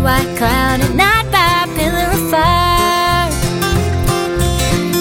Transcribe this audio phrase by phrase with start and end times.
[0.00, 3.28] white cloud, at night by a pillar of fire.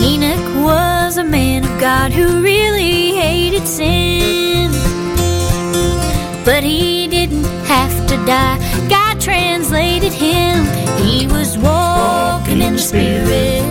[0.03, 4.71] Enoch was a man of God who really hated sin.
[6.43, 8.57] But he didn't have to die,
[8.89, 10.65] God translated him.
[11.03, 13.63] He was walking in the Spirit,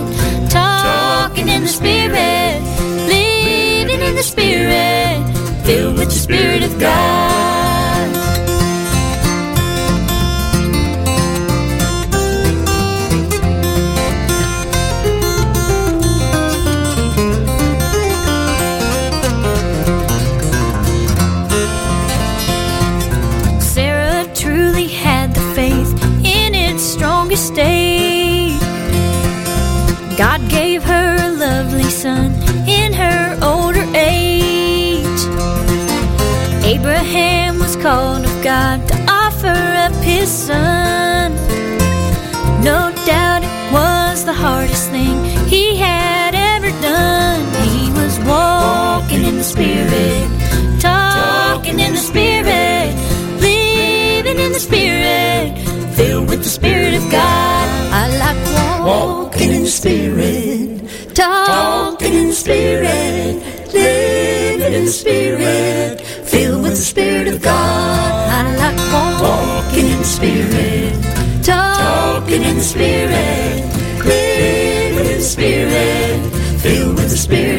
[0.49, 2.61] talking in the Spirit,
[3.07, 5.19] living in the Spirit,
[5.63, 7.28] filled with the Spirit of God.
[31.99, 32.31] Son
[32.65, 35.21] in her older age.
[36.63, 41.33] Abraham was called of God to offer up his son.
[42.63, 45.17] No doubt it was the hardest thing
[45.53, 47.41] he had ever done.
[47.67, 50.27] He was walking in the Spirit,
[50.79, 52.95] talking in the Spirit,
[53.41, 55.47] living in the Spirit,
[55.97, 57.65] filled with the Spirit of God.
[58.01, 58.39] I like
[58.87, 60.48] walking in the Spirit,
[61.19, 68.29] talking in Spirit, living in Spirit, filled with the Spirit of God.
[68.29, 70.93] I like walking in Spirit,
[71.43, 73.65] talking in Spirit,
[74.05, 76.19] living in Spirit,
[76.61, 77.58] filled with the Spirit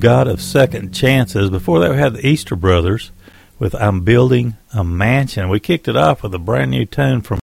[0.00, 1.50] God of Second Chances.
[1.50, 3.10] Before that, we had the Easter Brothers
[3.58, 5.50] with I'm Building a Mansion.
[5.50, 7.38] We kicked it off with a brand new tune from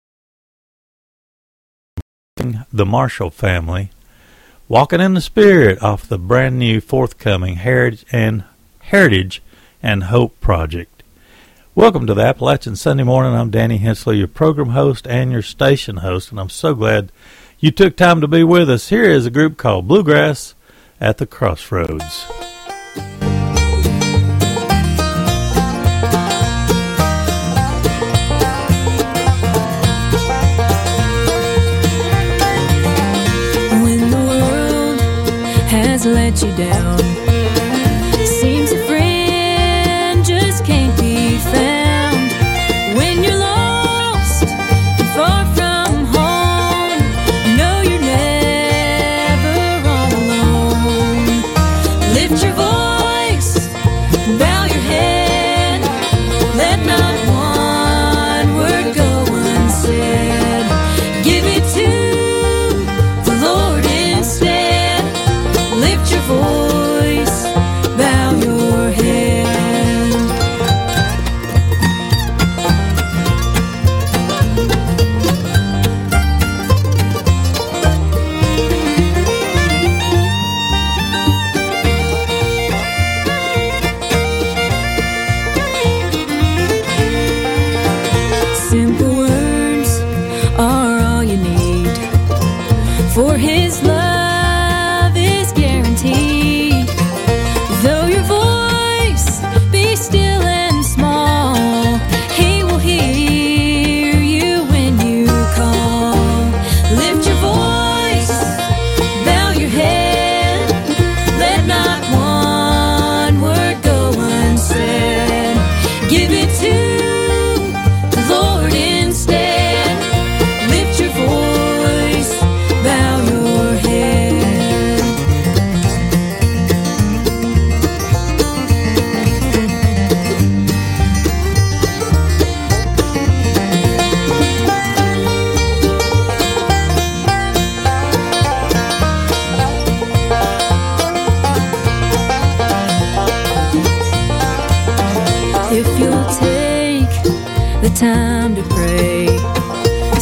[2.72, 3.90] the Marshall family.
[4.68, 8.44] Walking in the Spirit off the brand new forthcoming Heritage and
[8.80, 9.42] Heritage
[9.82, 11.02] and Hope project.
[11.74, 13.34] Welcome to the Appalachian Sunday Morning.
[13.34, 17.12] I'm Danny Hensley, your program host and your station host, and I'm so glad
[17.60, 18.88] you took time to be with us.
[18.88, 20.54] Here is a group called Bluegrass
[20.98, 22.45] at the crossroads.
[36.42, 37.25] You down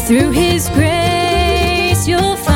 [0.07, 2.54] Through His grace, you'll find.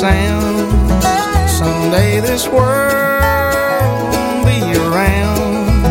[0.00, 0.70] sound.
[1.50, 5.82] Someday this world won't be around.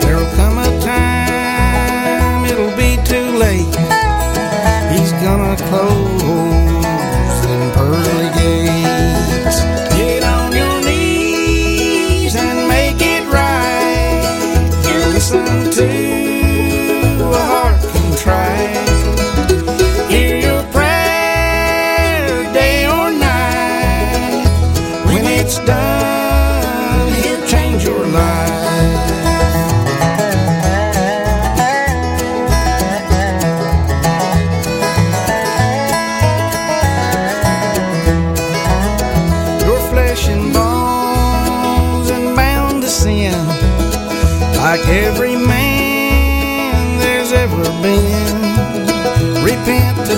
[0.00, 3.74] There'll come a time it'll be too late.
[4.92, 6.11] He's gonna close.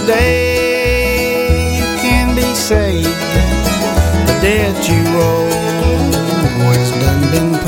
[0.07, 3.09] today you can be saved.
[4.29, 5.49] The debt you owe
[6.77, 7.64] has done been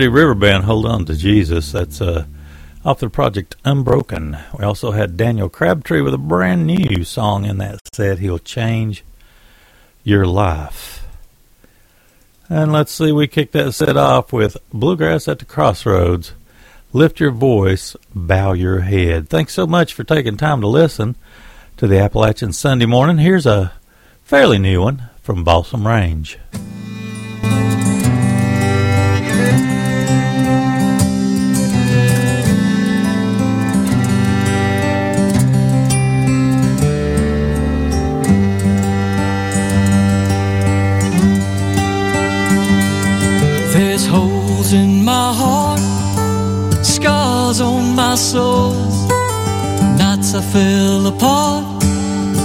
[0.00, 1.72] Trinity River Band, Hold On to Jesus.
[1.72, 2.24] That's uh,
[2.86, 4.38] off the project Unbroken.
[4.58, 9.04] We also had Daniel Crabtree with a brand new song in that set, He'll Change
[10.02, 11.06] Your Life.
[12.48, 16.32] And let's see, we kicked that set off with Bluegrass at the Crossroads.
[16.94, 19.28] Lift your voice, bow your head.
[19.28, 21.14] Thanks so much for taking time to listen
[21.76, 23.18] to the Appalachian Sunday morning.
[23.18, 23.74] Here's a
[24.24, 26.38] fairly new one from Balsam Range.
[48.10, 48.72] My soul.
[49.96, 51.84] Nights I fell apart,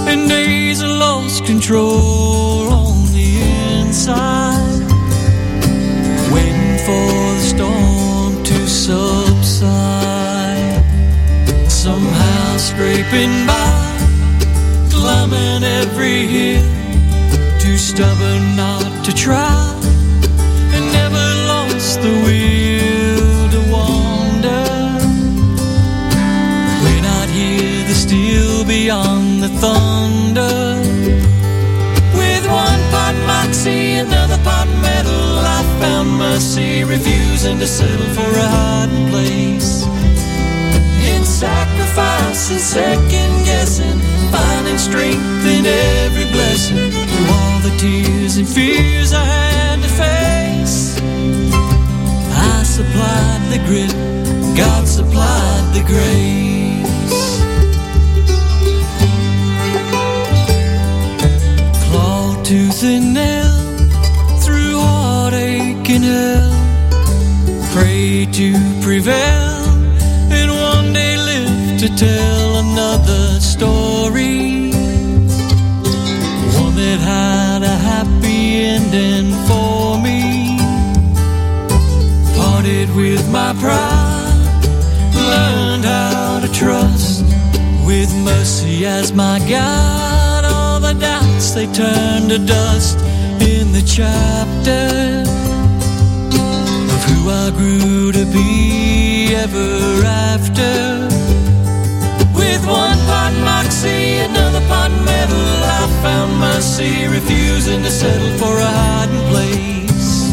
[0.06, 3.30] and days I lost control on the
[3.80, 4.82] inside.
[6.32, 9.64] Waiting for the storm to subside.
[11.68, 13.98] Somehow scraping by,
[14.88, 16.64] climbing every hill.
[17.58, 19.75] Too stubborn not to try,
[36.36, 39.86] mercy, refusing to settle for a hiding place.
[41.10, 43.98] In sacrifice and second guessing,
[44.30, 46.90] finding strength in every blessing.
[46.90, 51.00] Through all the tears and fears I had to face,
[52.52, 53.94] I supplied the grit,
[54.58, 56.45] God supplied the grace.
[71.96, 74.70] Tell another story.
[76.60, 80.58] One that had a happy ending for me.
[82.36, 84.62] Parted with my pride,
[85.14, 87.24] learned how to trust
[87.86, 92.98] with mercy as my guide all the doubts they turn to dust
[93.40, 95.24] in the chapter
[96.94, 101.35] of who I grew to be ever after.
[102.66, 105.46] One pot moxie, another pot metal,
[105.78, 110.32] I found mercy, refusing to settle for a hiding place.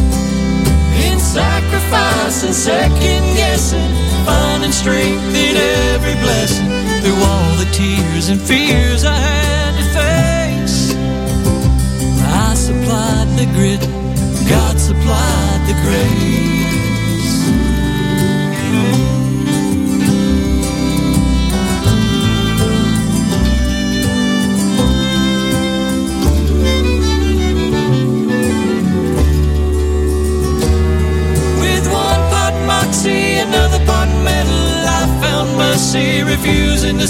[1.05, 3.91] In sacrifice and second guessing,
[4.25, 5.57] finding strength in
[5.93, 6.69] every blessing
[7.01, 10.95] through all the tears and fears I had to face
[12.25, 13.81] I supplied the grit,
[14.49, 16.62] God supplied the grace.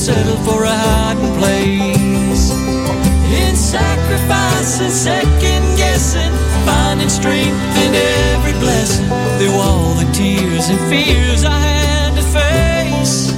[0.04, 2.52] Settle for a hiding place.
[3.32, 6.34] In sacrifice and second guessing,
[6.66, 13.32] finding strength in every blessing through all the tears and fears I had to face.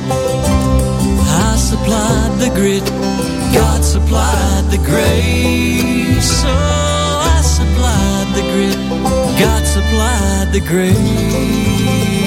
[1.46, 2.86] I supplied the grit,
[3.54, 6.26] God supplied the grace.
[6.42, 8.80] So I supplied the grit,
[9.38, 12.25] God supplied the grace.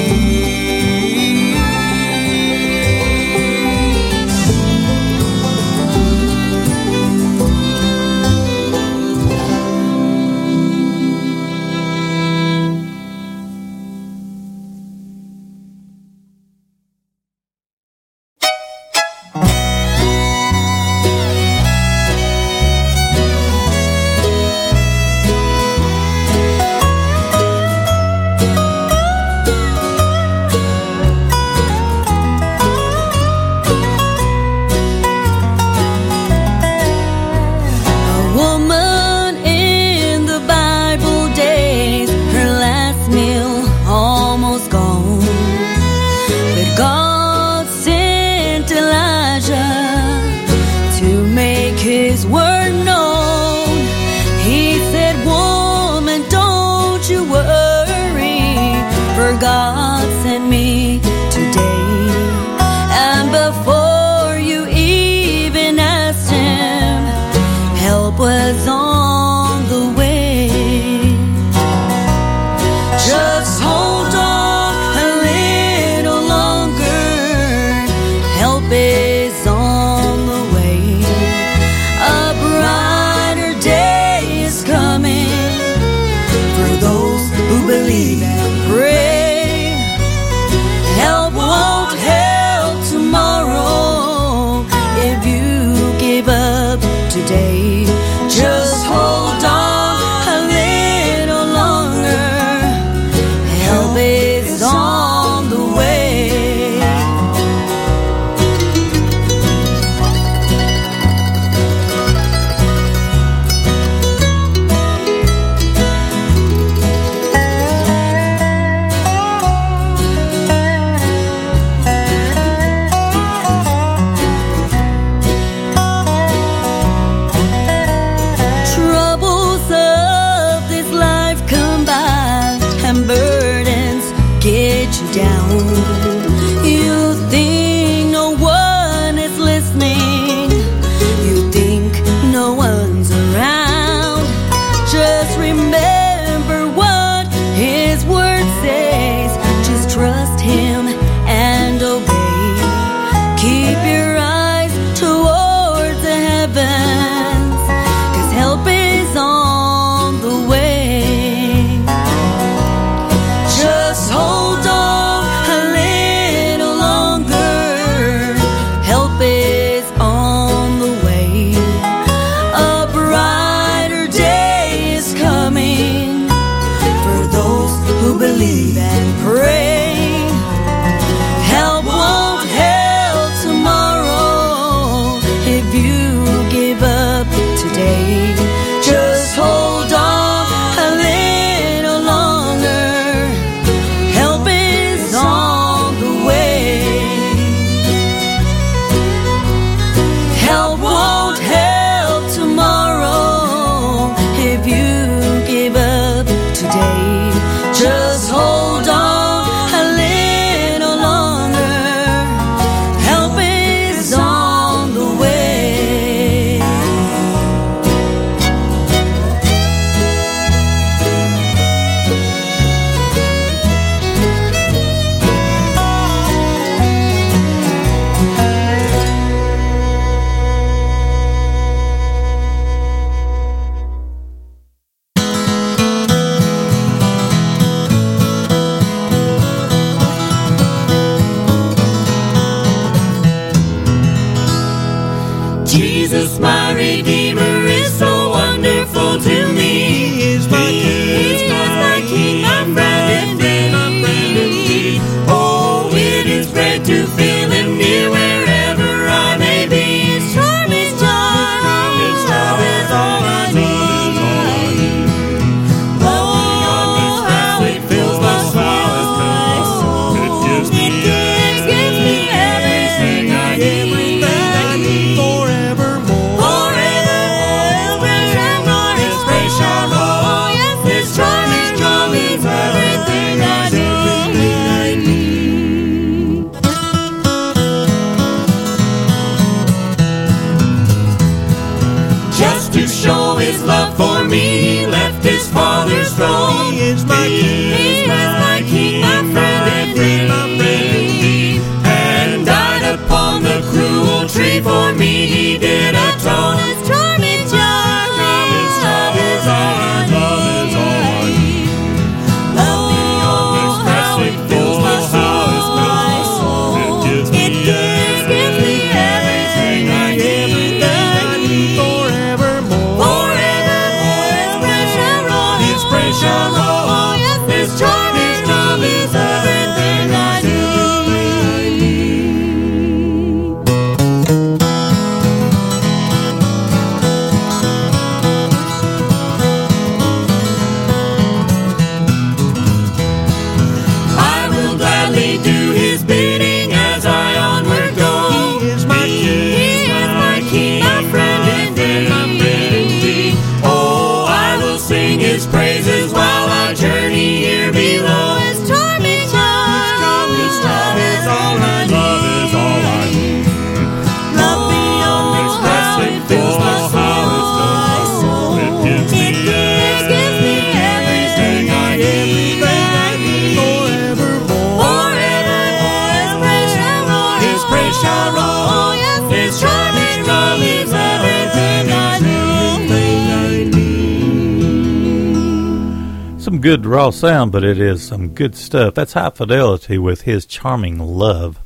[387.08, 388.92] Raw sound, but it is some good stuff.
[388.92, 391.58] That's High Fidelity with his charming love.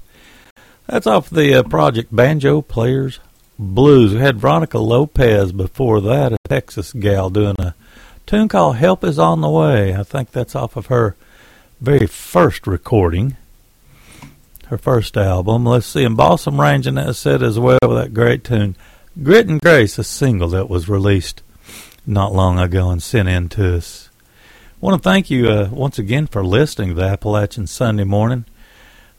[0.87, 3.18] That's off the uh, project Banjo Players
[3.59, 4.14] Blues.
[4.14, 7.74] We had Veronica Lopez before that, a Texas gal, doing a
[8.24, 9.96] tune called Help Is On the Way.
[9.96, 11.16] I think that's off of her
[11.81, 13.37] very first recording,
[14.66, 15.64] her first album.
[15.66, 18.76] Let's see, and Balsam Range in that set as well with that great tune.
[19.20, 21.42] Grit and Grace, a single that was released
[22.07, 24.09] not long ago and sent in to us
[24.83, 28.45] want to thank you uh, once again for listening to the Appalachian Sunday Morning.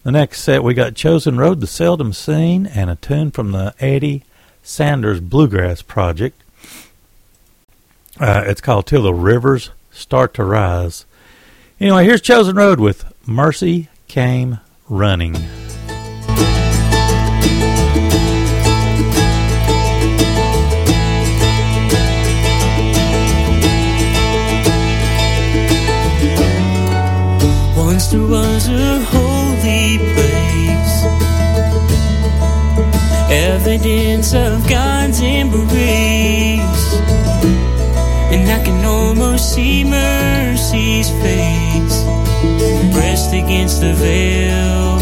[0.04, 3.74] The next set we got Chosen Road, The Seldom Scene, and a tune from the
[3.80, 4.26] Eddie
[4.62, 6.44] Sanders Bluegrass Project.
[8.20, 11.06] Uh, it's called Till the Rivers Start to Rise.
[11.80, 15.38] Anyway, here's Chosen Road with Mercy Came Running.
[28.12, 30.96] There was a holy place,
[33.32, 36.94] evidence of God's embrace,
[38.32, 42.04] and I can almost see mercy's face.
[42.94, 45.00] Pressed against the veil.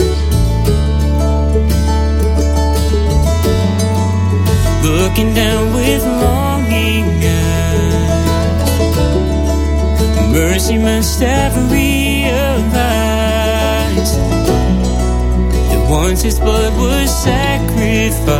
[4.85, 8.71] Looking down with longing eyes,
[10.31, 12.00] mercy must have realized
[15.61, 18.31] that once his blood was sacrificed.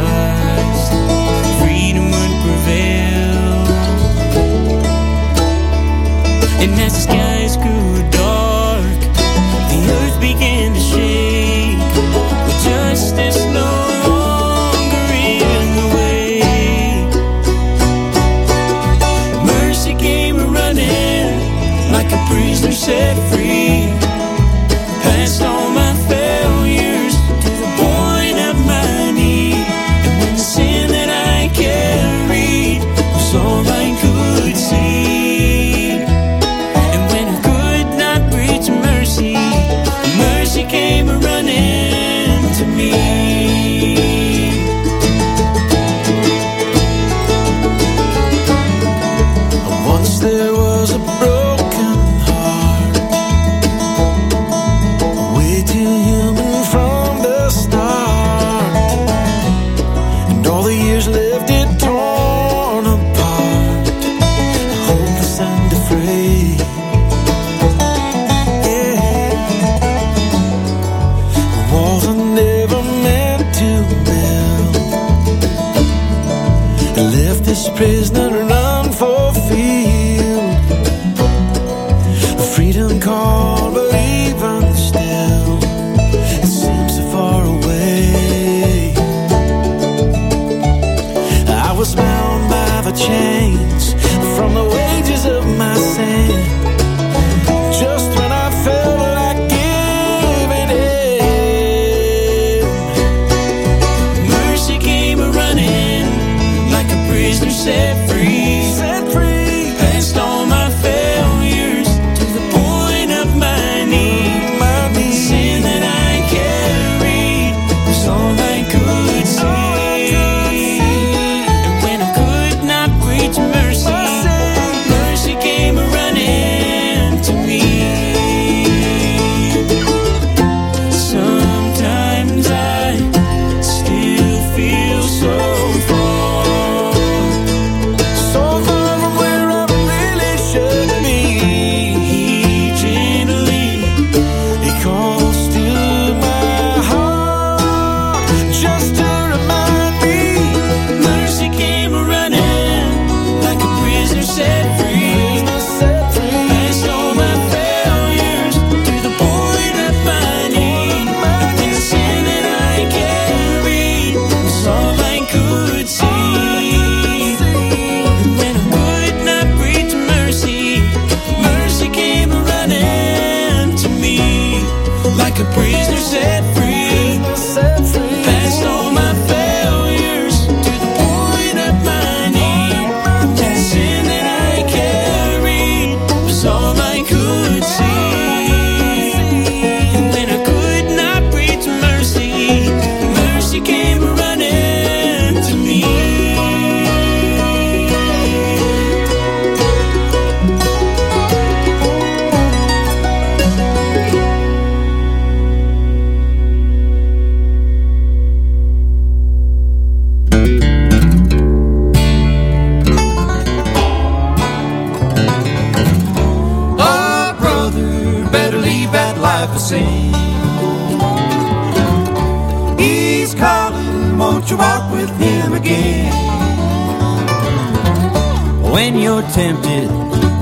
[228.72, 229.90] When you're tempted,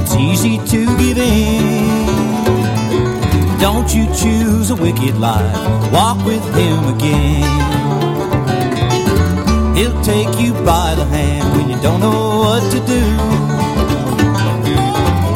[0.01, 2.07] it's easy to give in.
[3.59, 7.45] Don't you choose a wicked life, walk with Him again.
[9.75, 13.59] He'll take you by the hand when you don't know what to do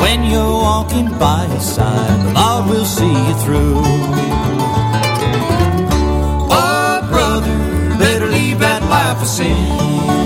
[0.03, 3.81] when you're walking by his side, the Lord will see you through.
[6.51, 7.57] Oh, brother,
[7.97, 10.22] better leave that life of sin.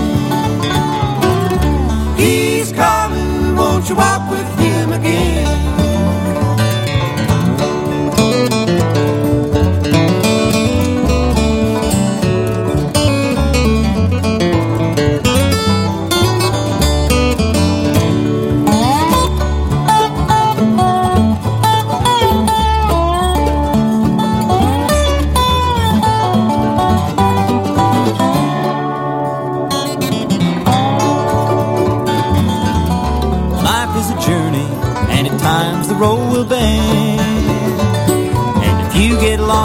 [3.88, 5.37] to walk with him again.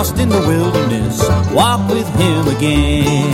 [0.04, 1.18] Lost in the wilderness,
[1.54, 3.32] walk with him again.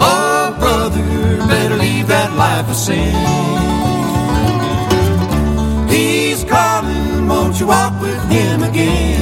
[0.00, 3.14] Oh, brother, better leave that life of sin.
[5.90, 9.19] He's calling, won't you walk with him again?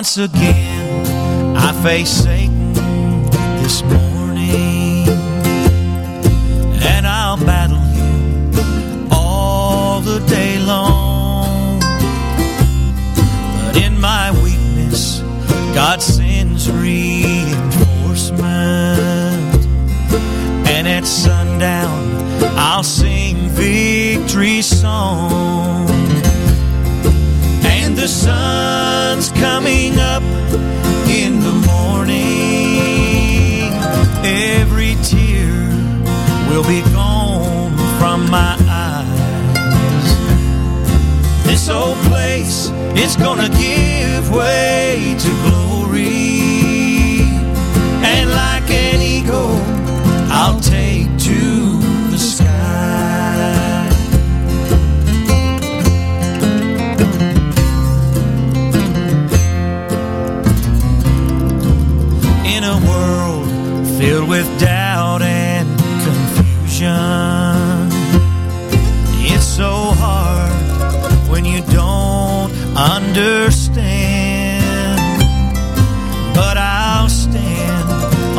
[0.00, 1.06] Once again,
[1.58, 2.24] I face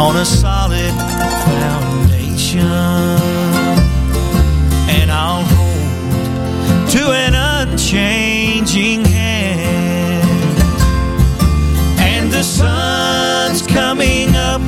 [0.01, 0.91] on a solid
[1.45, 2.61] foundation
[4.89, 10.27] and I'll hold to an unchanging hand
[11.99, 14.61] and the sun's coming up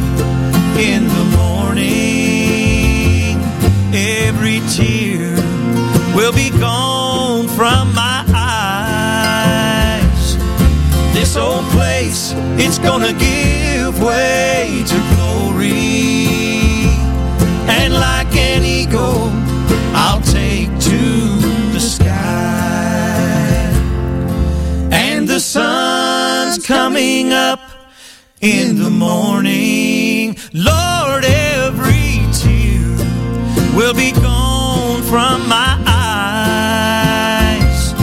[0.78, 1.82] in the morning.
[3.92, 5.36] Every tear
[6.16, 10.38] will be gone from my eyes.
[11.16, 15.13] This old place, it's gonna give way to
[17.68, 19.32] And like an eagle,
[19.96, 21.00] I'll take to
[21.74, 22.14] the sky
[24.92, 27.60] and the sun's coming up
[28.42, 30.36] in the morning.
[30.54, 32.98] Lord, every tear
[33.76, 35.78] will be gone from my
[37.56, 37.94] eyes.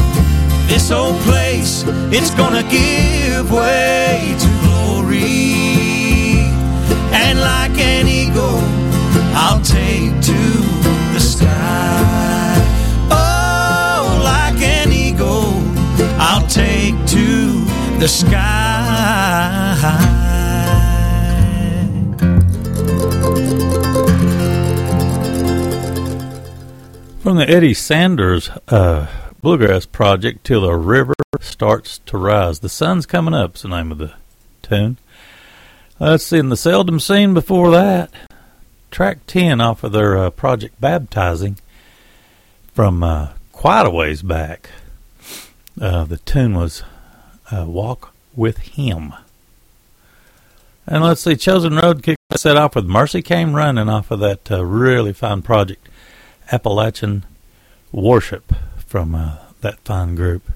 [0.68, 5.70] This old place, it's gonna give way to glory.
[7.41, 8.61] Like an eagle,
[9.34, 10.43] I'll take to
[11.14, 12.55] the sky.
[13.11, 15.55] Oh, like an eagle,
[16.18, 17.64] I'll take to
[17.99, 18.61] the sky.
[27.22, 29.07] From the Eddie Sanders uh,
[29.43, 32.61] Bluegrass Project till the river starts to rise.
[32.61, 34.14] The sun's coming up is the name of the
[34.62, 34.97] tune.
[36.03, 38.11] Let's see, in the Seldom Scene before that,
[38.90, 41.59] track 10 off of their uh, project Baptizing
[42.72, 44.70] from uh, quite a ways back.
[45.78, 46.82] Uh, the tune was
[47.53, 49.12] uh, Walk with Him.
[50.86, 54.51] And let's see, Chosen Road kicked set off with Mercy Came Running off of that
[54.51, 55.86] uh, really fine project,
[56.51, 57.26] Appalachian
[57.92, 58.55] Worship
[58.86, 60.51] from uh, that fine group.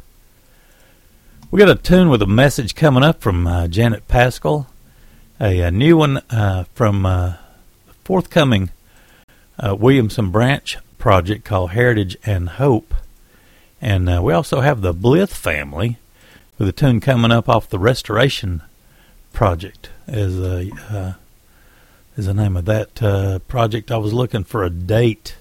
[1.50, 4.68] We got a tune with a message coming up from Janet Pascal,
[5.44, 7.34] a, a new one uh, from uh,
[8.02, 8.70] forthcoming
[9.58, 12.94] uh, Williamson Branch project called Heritage and Hope.
[13.80, 15.98] And uh, we also have the Blythe family
[16.58, 18.62] with a tune coming up off the Restoration
[19.34, 21.12] project is a uh,
[22.16, 23.90] is the name of that uh, project.
[23.90, 25.34] I was looking for a date,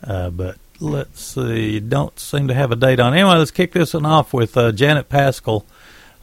[0.00, 3.12] but let's see, don't seem to have a date on.
[3.12, 5.66] Anyway, let's kick this one off with Janet Pascal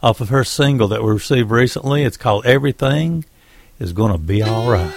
[0.02, 2.04] off of her single that we received recently.
[2.04, 3.24] It's called Everything
[3.78, 4.94] Is Gonna Be Alright.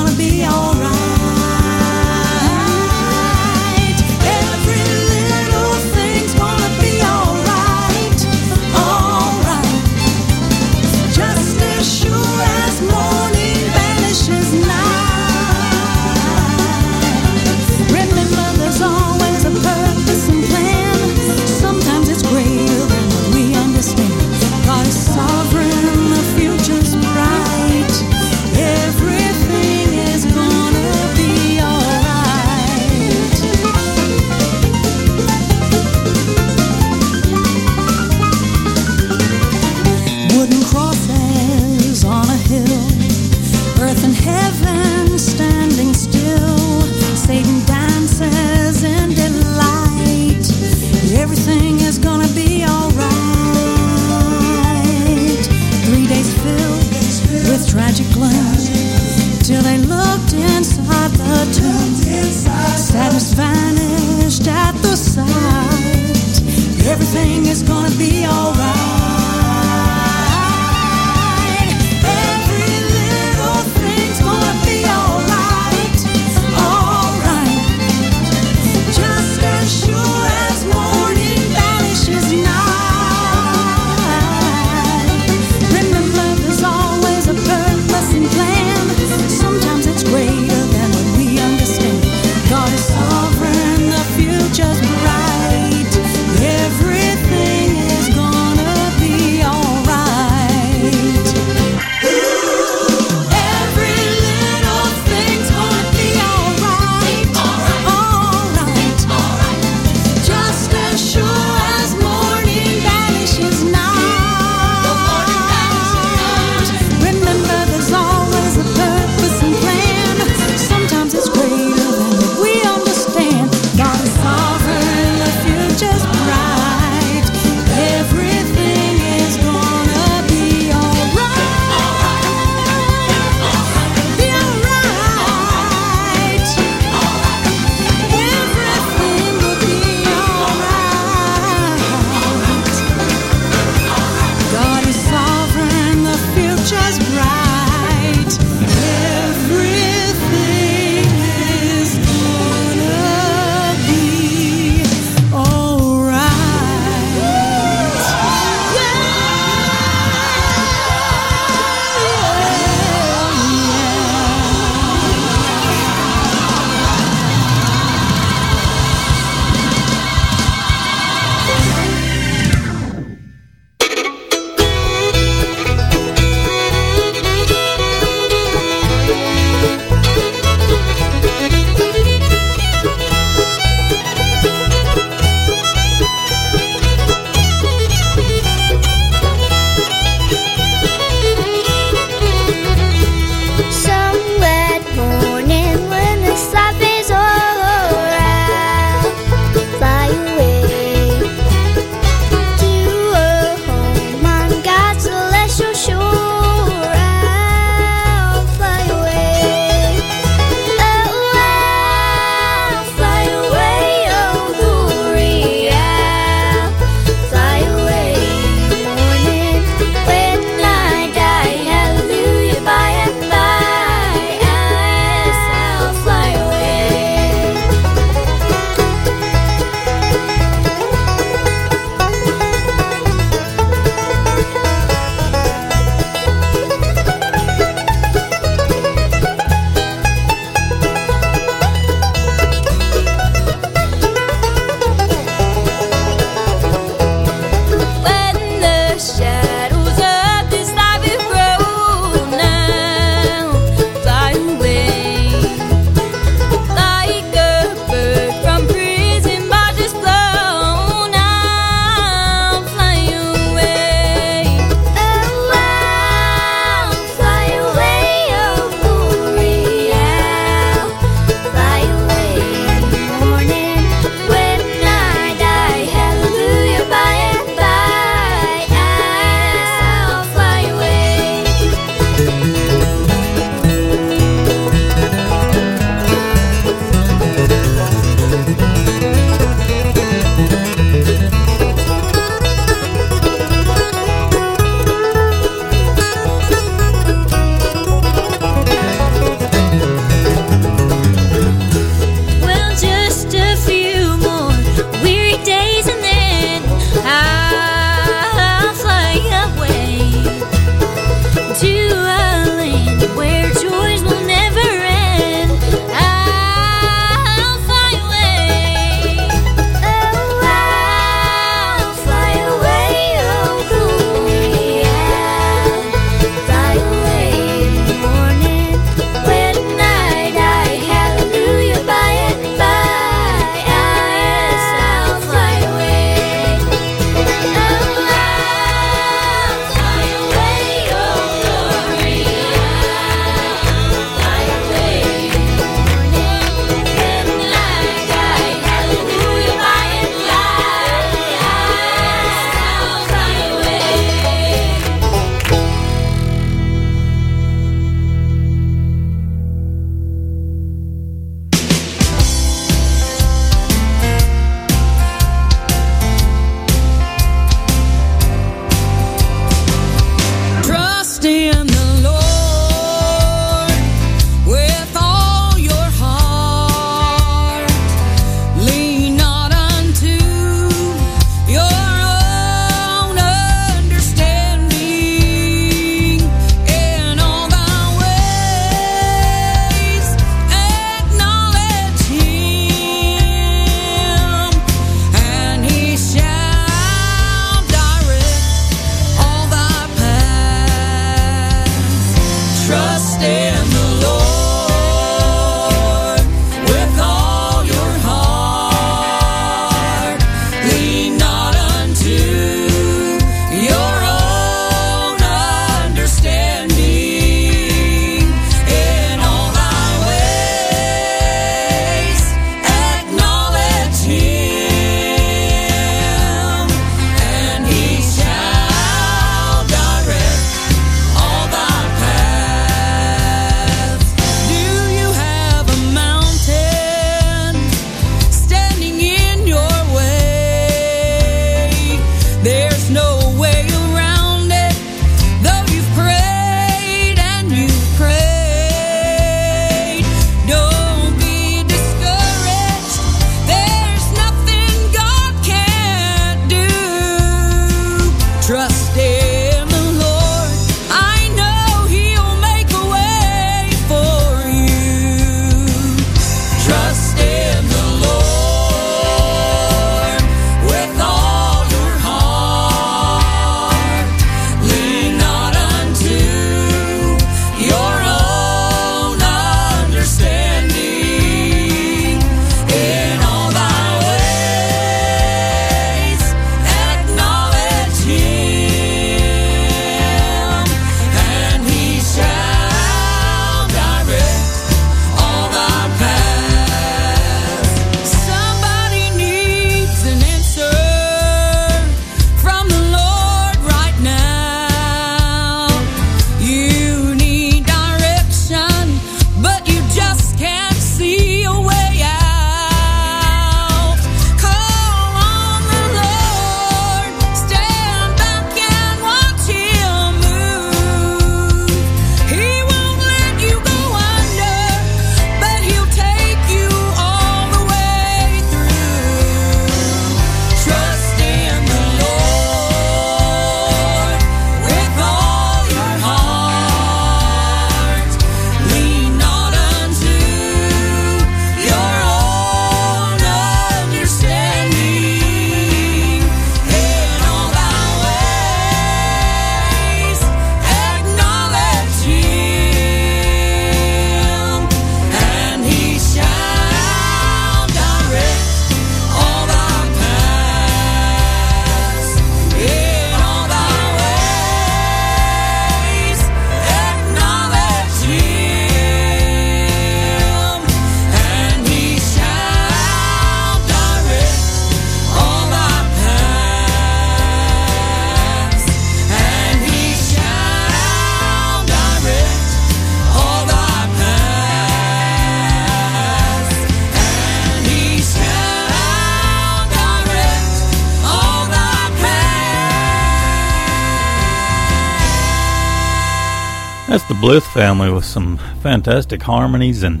[597.28, 600.00] Blythe family with some fantastic harmonies and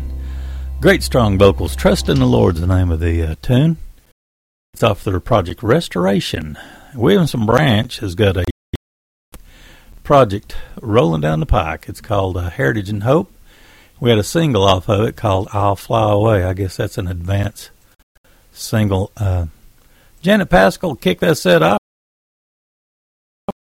[0.80, 1.76] great strong vocals.
[1.76, 3.76] Trust in the Lord's the name of the uh, tune.
[4.72, 6.56] It's off their project Restoration.
[6.94, 8.46] Williamson Branch has got a
[10.02, 11.84] project rolling down the pike.
[11.86, 13.30] It's called uh, Heritage and Hope.
[14.00, 16.44] We had a single off of it called I'll Fly Away.
[16.44, 17.68] I guess that's an advance
[18.52, 19.12] single.
[19.18, 19.48] Uh,
[20.22, 21.78] Janet Pascal kicked that set off.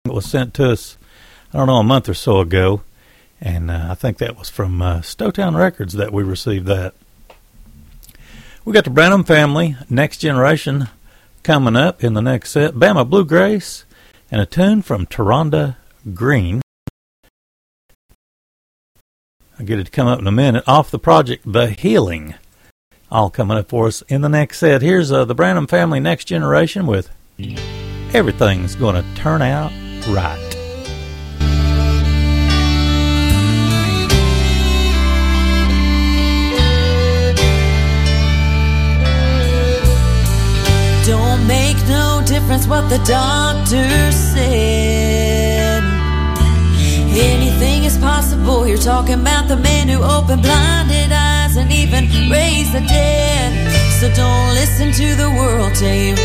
[0.04, 0.98] It was sent to us,
[1.54, 2.82] I don't know, a month or so ago.
[3.45, 6.95] And uh, I think that was from uh, Stowtown Records that we received that.
[8.64, 10.88] We got the Branham family, Next Generation,
[11.43, 12.74] coming up in the next set.
[12.74, 13.84] Bama Bluegrass,
[14.30, 15.74] and a tune from Taronda
[16.14, 16.62] Green.
[19.59, 20.62] I'll get it to come up in a minute.
[20.68, 22.34] Off the project, The Healing.
[23.11, 24.82] All coming up for us in the next set.
[24.82, 27.11] Here's uh, the Branham family, Next Generation, with
[28.14, 29.72] Everything's to Turn Out
[30.07, 30.61] Right.
[42.43, 45.82] Difference what the doctor said.
[47.14, 48.66] Anything is possible.
[48.66, 53.53] You're talking about the man who opened blinded eyes and even raised the dead.
[54.01, 56.16] So don't listen to the world tell you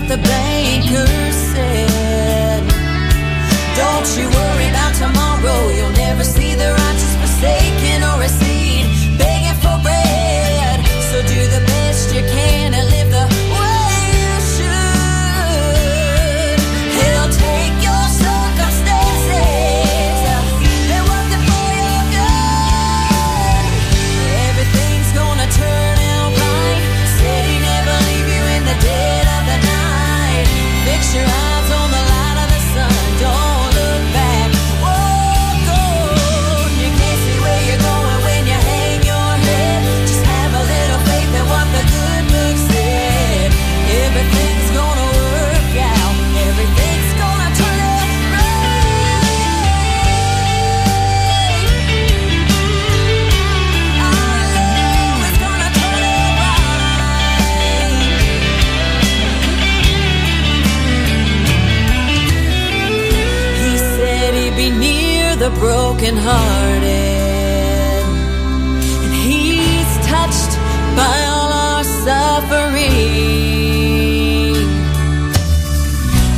[0.00, 1.06] but the banker
[1.52, 2.62] said,
[3.76, 8.28] Don't you worry about tomorrow, you'll never see the righteous forsaken or a
[66.04, 66.82] brokenhearted,
[69.04, 70.52] and He's touched
[70.94, 72.84] by all our suffering.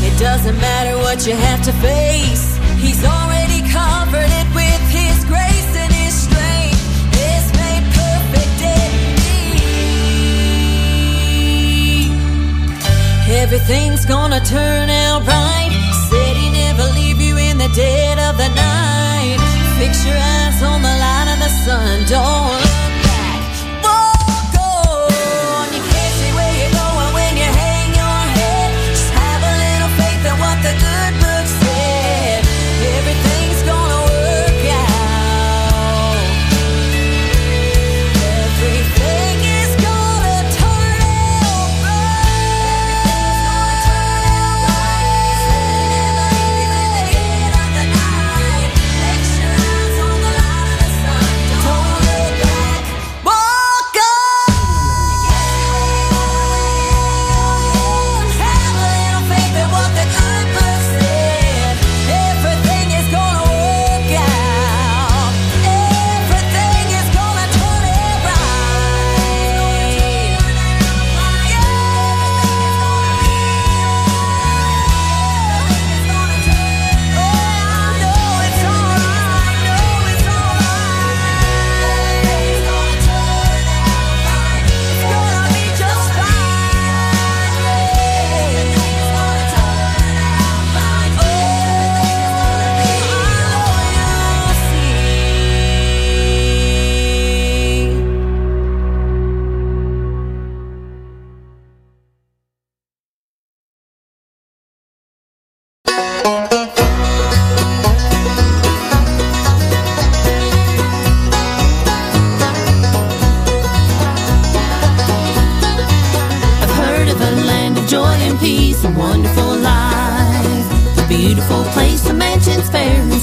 [0.06, 5.76] It doesn't matter what you have to face, He's already covered it with His grace
[5.76, 6.78] and His strength
[7.12, 9.42] It's made perfect in me.
[13.42, 15.72] Everything's gonna turn out right.
[16.08, 18.95] Said He never leave you in the dead of the night
[20.06, 22.06] your eyes on the light of the sun.
[22.06, 22.65] Don't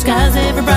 [0.03, 0.72] skies ever bright.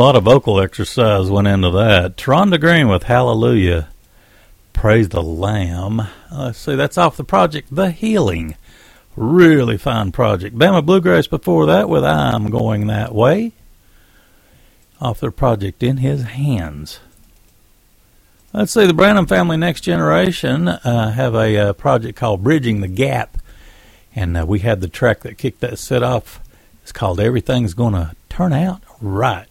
[0.00, 2.16] Lot of vocal exercise went into that.
[2.16, 3.90] Tronda Green with Hallelujah.
[4.72, 6.00] Praise the Lamb.
[6.00, 8.56] Uh, let's see, that's off the project The Healing.
[9.14, 10.56] Really fine project.
[10.56, 13.52] Bama Bluegrass before that with I'm Going That Way.
[15.02, 16.98] Off their project In His Hands.
[18.54, 22.88] Let's see, the Branham Family Next Generation uh, have a uh, project called Bridging the
[22.88, 23.36] Gap.
[24.16, 26.40] And uh, we had the track that kicked that set off.
[26.82, 29.49] It's called Everything's Gonna Turn Out Right.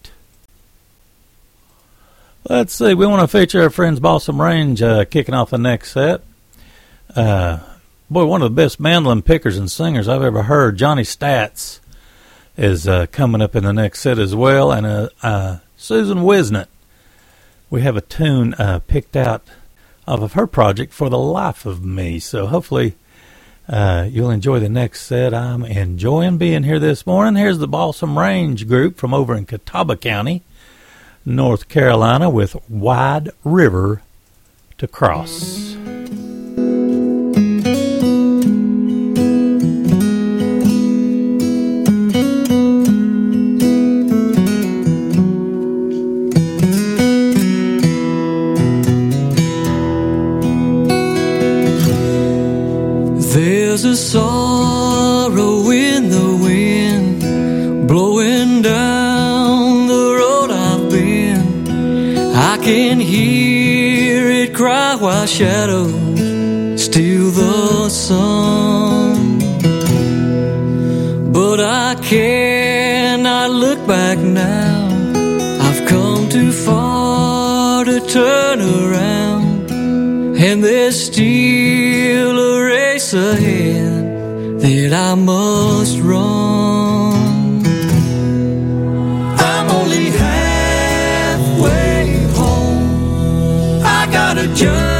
[2.47, 2.93] Let's see.
[2.93, 6.21] We want to feature our friends Balsam Range uh, kicking off the next set.
[7.13, 7.59] Uh,
[8.09, 11.81] boy, one of the best mandolin pickers and singers I've ever heard, Johnny Staats,
[12.55, 16.67] is uh, coming up in the next set as well, and uh, uh, Susan Whisnant.
[17.69, 19.45] We have a tune uh, picked out
[20.07, 22.19] off of her project for the life of me.
[22.19, 22.95] So hopefully
[23.67, 25.33] you'll enjoy the next set.
[25.33, 27.35] I'm enjoying being here this morning.
[27.35, 30.41] Here's the Balsam Range group from over in Catawba County.
[31.25, 34.01] North Carolina with Wide River
[34.77, 35.75] to cross.
[53.33, 54.38] There's a sorrow
[62.71, 69.39] can hear it cry while shadows steal the sun.
[71.31, 74.85] But I cannot look back now.
[75.67, 79.71] I've come too far to turn around,
[80.47, 86.88] and there's still a race ahead that I must run.
[94.51, 94.98] I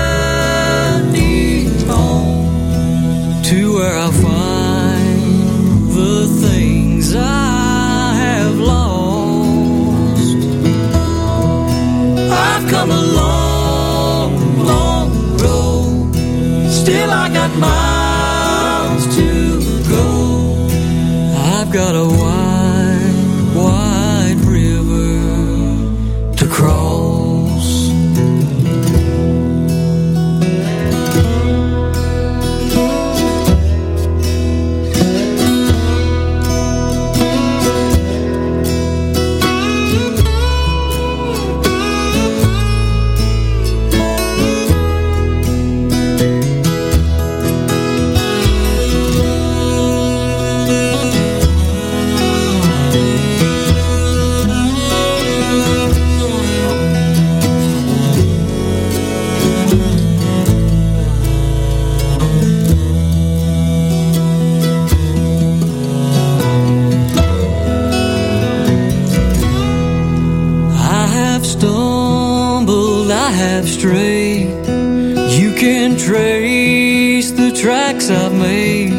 [75.59, 78.93] can trace the tracks I've made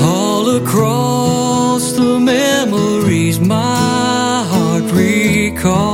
[0.00, 5.89] all across the memories my heart recalls.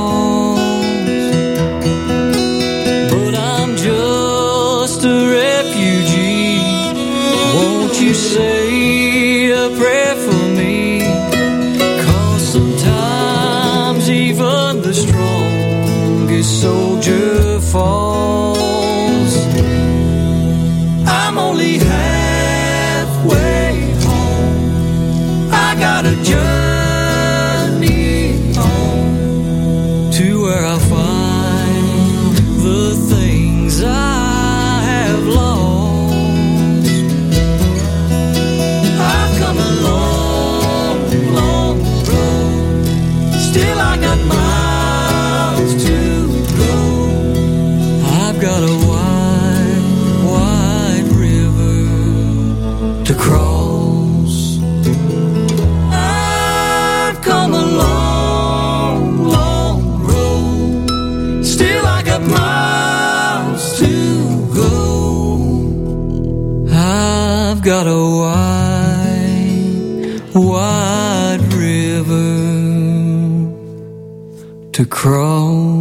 [74.97, 75.76] To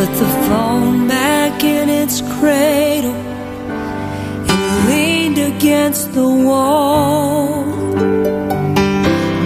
[0.00, 3.20] put the phone back in its cradle
[4.50, 7.64] and leaned against the wall.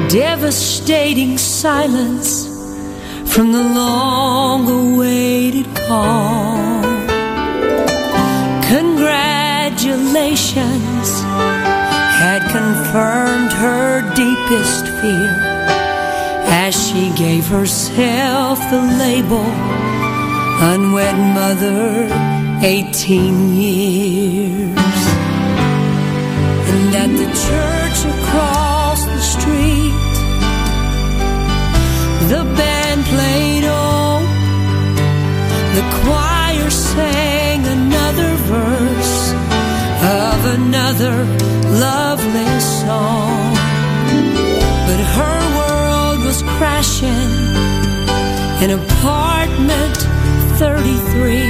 [0.08, 2.46] Devastating silence
[3.32, 6.82] from the long awaited call.
[8.74, 11.08] Congratulations
[12.22, 15.32] had confirmed her deepest fear
[16.64, 19.83] as she gave herself the label
[20.72, 22.08] unwed mother
[22.62, 25.00] 18 years.
[26.72, 30.14] And at the church across the street
[32.32, 34.22] the band played on
[35.76, 39.16] the choir sang another verse
[40.22, 41.16] of another
[41.88, 43.52] lovely song.
[44.88, 47.32] But her world was crashing
[48.62, 50.13] in apartment
[50.58, 51.42] 33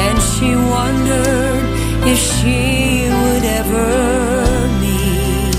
[0.00, 1.64] and she wondered
[2.12, 5.54] if she would ever meet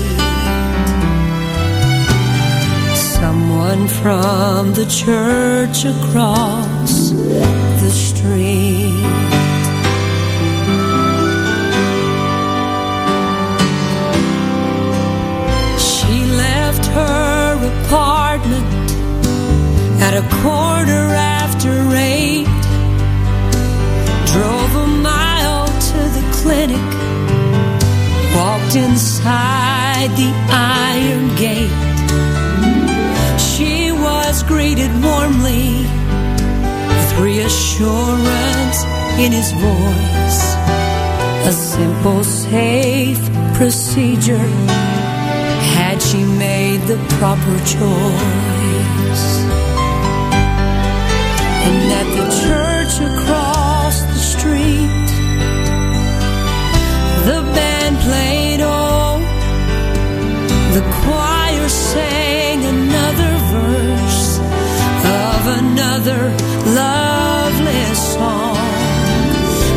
[2.96, 7.10] someone from the church across
[7.82, 9.03] the street
[20.14, 21.06] at a quarter
[21.40, 22.46] after eight.
[24.32, 26.86] Drove a mile to the clinic.
[28.36, 31.80] Walked inside the iron gate.
[33.40, 35.86] She was greeted warmly.
[36.90, 38.78] With reassurance
[39.18, 40.40] in his voice.
[41.50, 43.22] A simple safe
[43.54, 44.48] procedure.
[45.76, 48.63] Had she made the proper choice
[66.06, 66.28] another
[66.74, 68.56] lovely song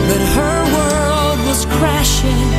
[0.10, 2.50] but her world was crashing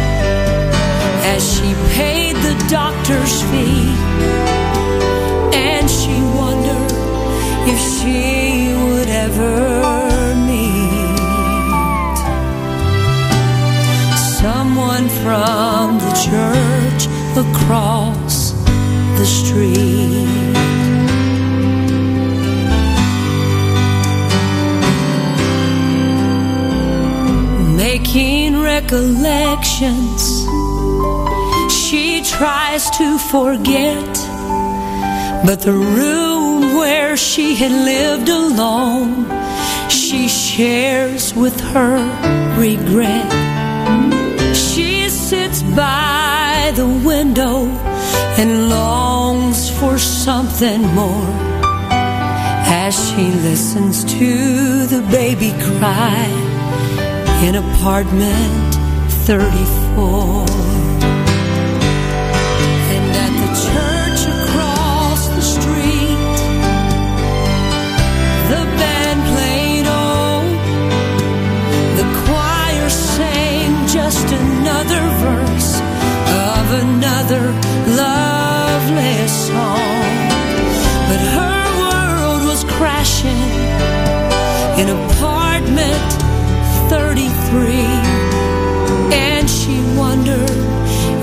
[1.35, 3.93] as she paid the doctor's fee
[5.55, 6.93] and she wondered
[7.69, 11.19] if she would ever meet
[14.41, 18.53] someone from the church across
[19.19, 20.28] the street.
[28.09, 30.23] Making recollections,
[31.71, 34.13] she tries to forget.
[35.45, 39.27] But the room where she had lived alone,
[39.91, 41.99] she shares with her
[42.57, 43.31] regret.
[44.57, 47.67] She sits by the window
[48.39, 51.29] and longs for something more
[52.71, 56.48] as she listens to the baby cry
[57.47, 58.75] in apartment
[59.27, 60.47] 34.
[62.95, 66.37] And at the church across the street,
[68.53, 70.45] the band played on,
[71.99, 75.81] the choir sang just another verse
[76.51, 77.69] of another
[79.29, 80.05] song.
[81.09, 83.51] But her world was crashing
[84.81, 86.28] in apartment
[86.89, 87.73] 33
[89.13, 90.59] and she wondered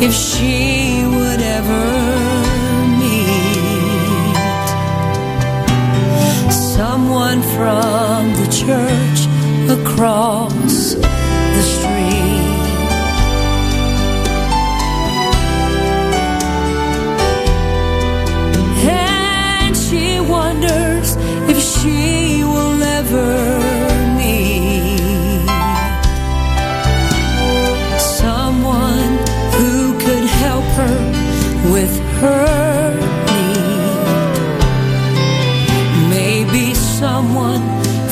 [0.02, 1.86] if she would ever
[3.02, 4.36] meet
[6.54, 9.20] someone from the church
[9.80, 10.85] across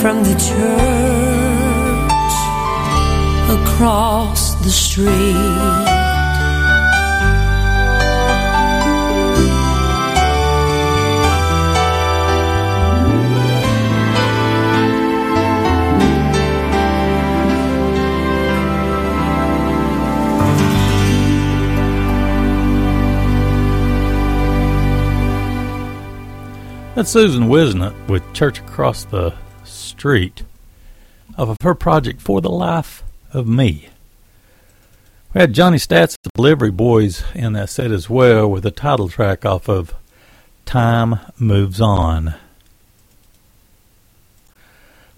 [0.03, 0.51] from the church
[3.57, 5.07] across the street.
[26.93, 29.34] That's Susan Whisnant with Church Across the
[31.38, 33.89] Of her project For the Life of Me.
[35.34, 39.07] We had Johnny Staats, the Delivery Boys, in that set as well with the title
[39.07, 39.93] track off of
[40.65, 42.35] Time Moves On.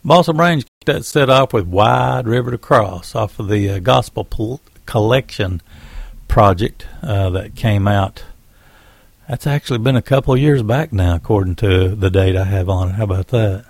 [0.04, 3.80] Balsam Range kicked that set off with Wide River to Cross off of the uh,
[3.80, 5.62] Gospel Pol- Collection
[6.28, 8.24] project uh, that came out.
[9.28, 12.90] That's actually been a couple years back now, according to the date I have on
[12.90, 12.94] it.
[12.94, 13.66] How about that?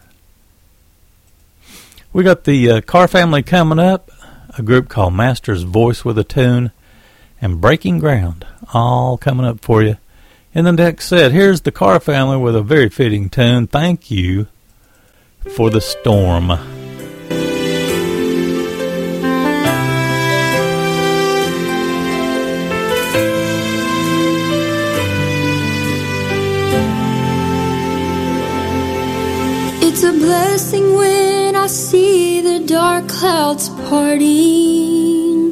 [2.15, 4.09] We got the uh, Carr family coming up,
[4.57, 6.71] a group called Master's Voice with a Tune,
[7.41, 9.97] and Breaking Ground, all coming up for you.
[10.53, 13.67] In the next set, here's the Carr family with a very fitting tune.
[13.67, 14.47] Thank you
[15.57, 16.51] for the storm.
[29.81, 35.49] It's a blessing when I see the dark clouds parting.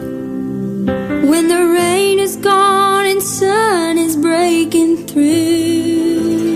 [1.27, 6.55] When the rain is gone and sun is breaking through.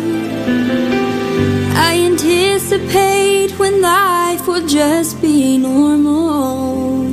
[1.89, 7.09] I anticipate when life will just be normal.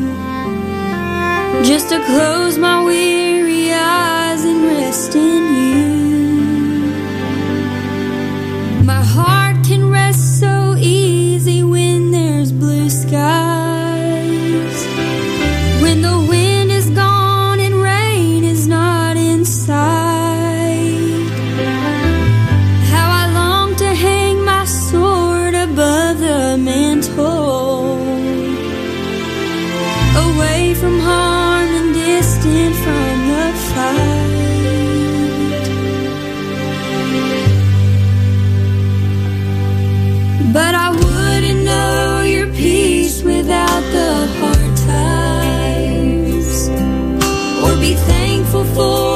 [1.65, 5.54] Just to close my weary eyes and rest in
[48.75, 49.14] for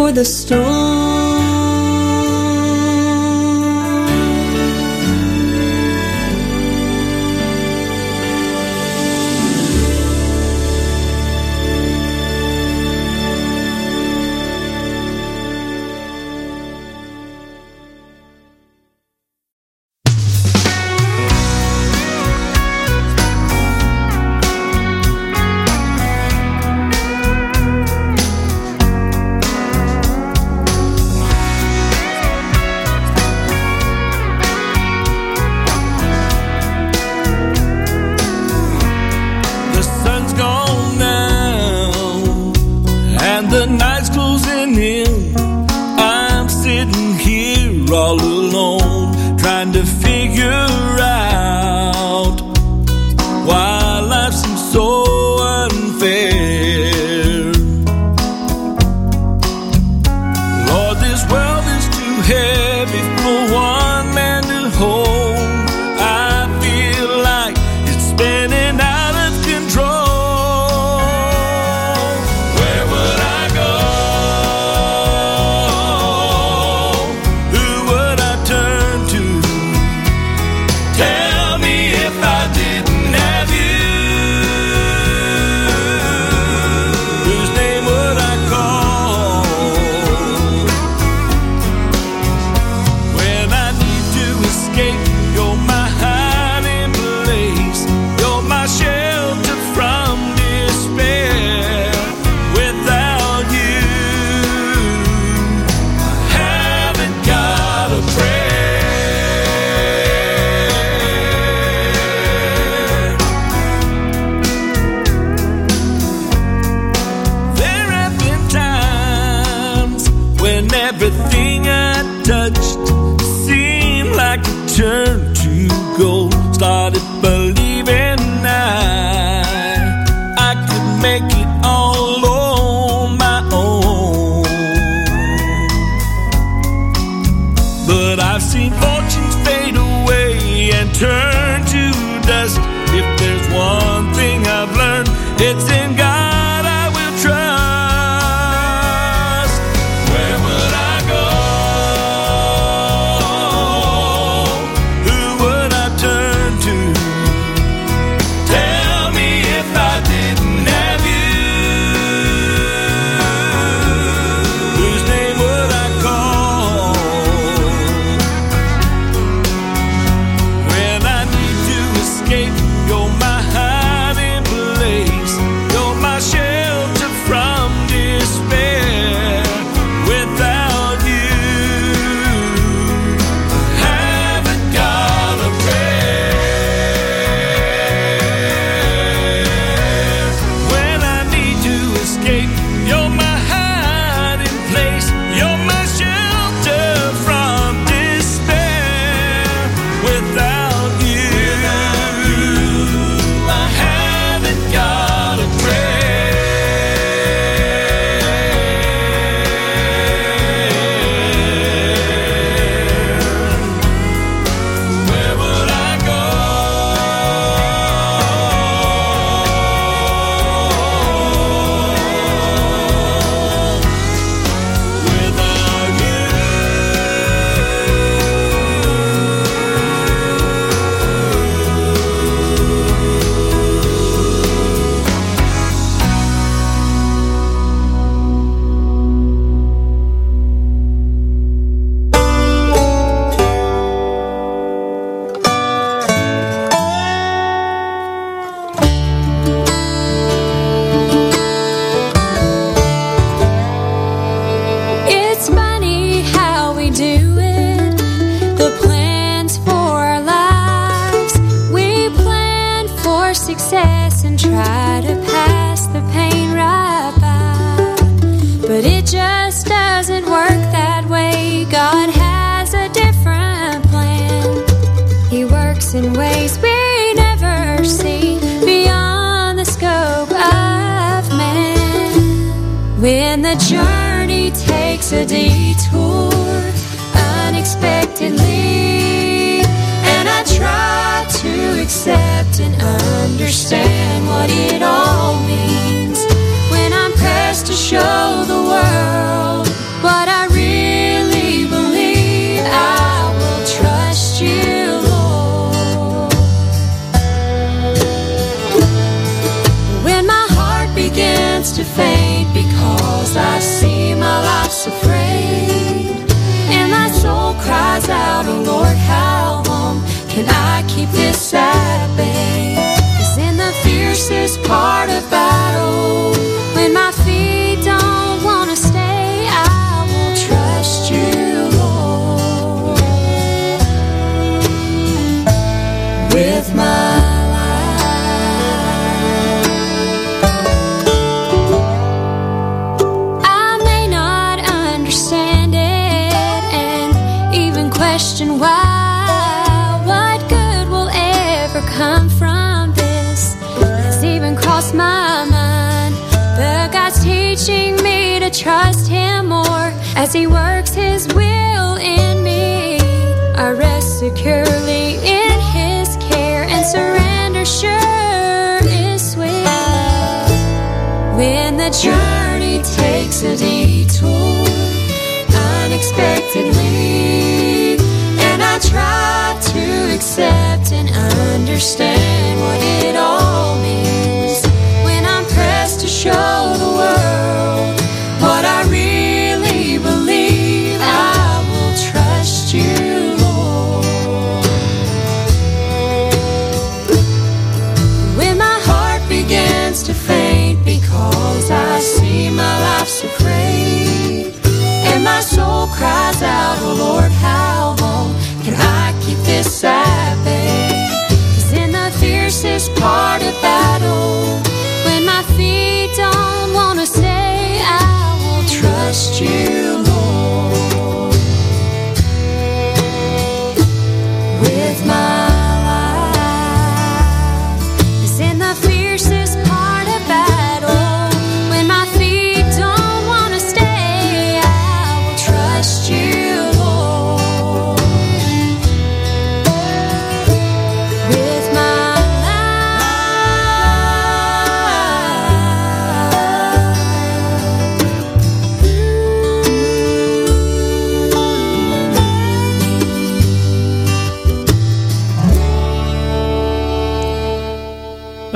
[0.00, 0.89] for the storm.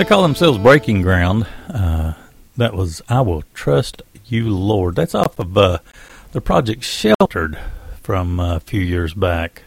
[0.05, 1.47] They call themselves Breaking Ground.
[1.67, 2.13] Uh,
[2.59, 4.97] that was I Will Trust You, Lord.
[4.97, 5.79] That's off of uh,
[6.33, 7.59] the project Sheltered
[8.03, 9.63] from uh, a few years back.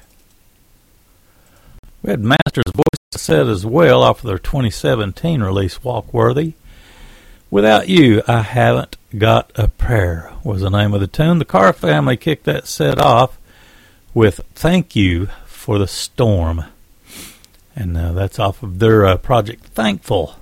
[2.03, 2.83] We had Master's Voice
[3.13, 6.53] set as well off of their 2017 release, Walkworthy.
[7.49, 11.39] Without You, I Haven't Got a Prayer was the name of the tune.
[11.39, 13.39] The Carr family kicked that set off
[14.13, 16.65] with Thank You for the Storm.
[17.77, 20.35] And uh, that's off of their uh, project Thankful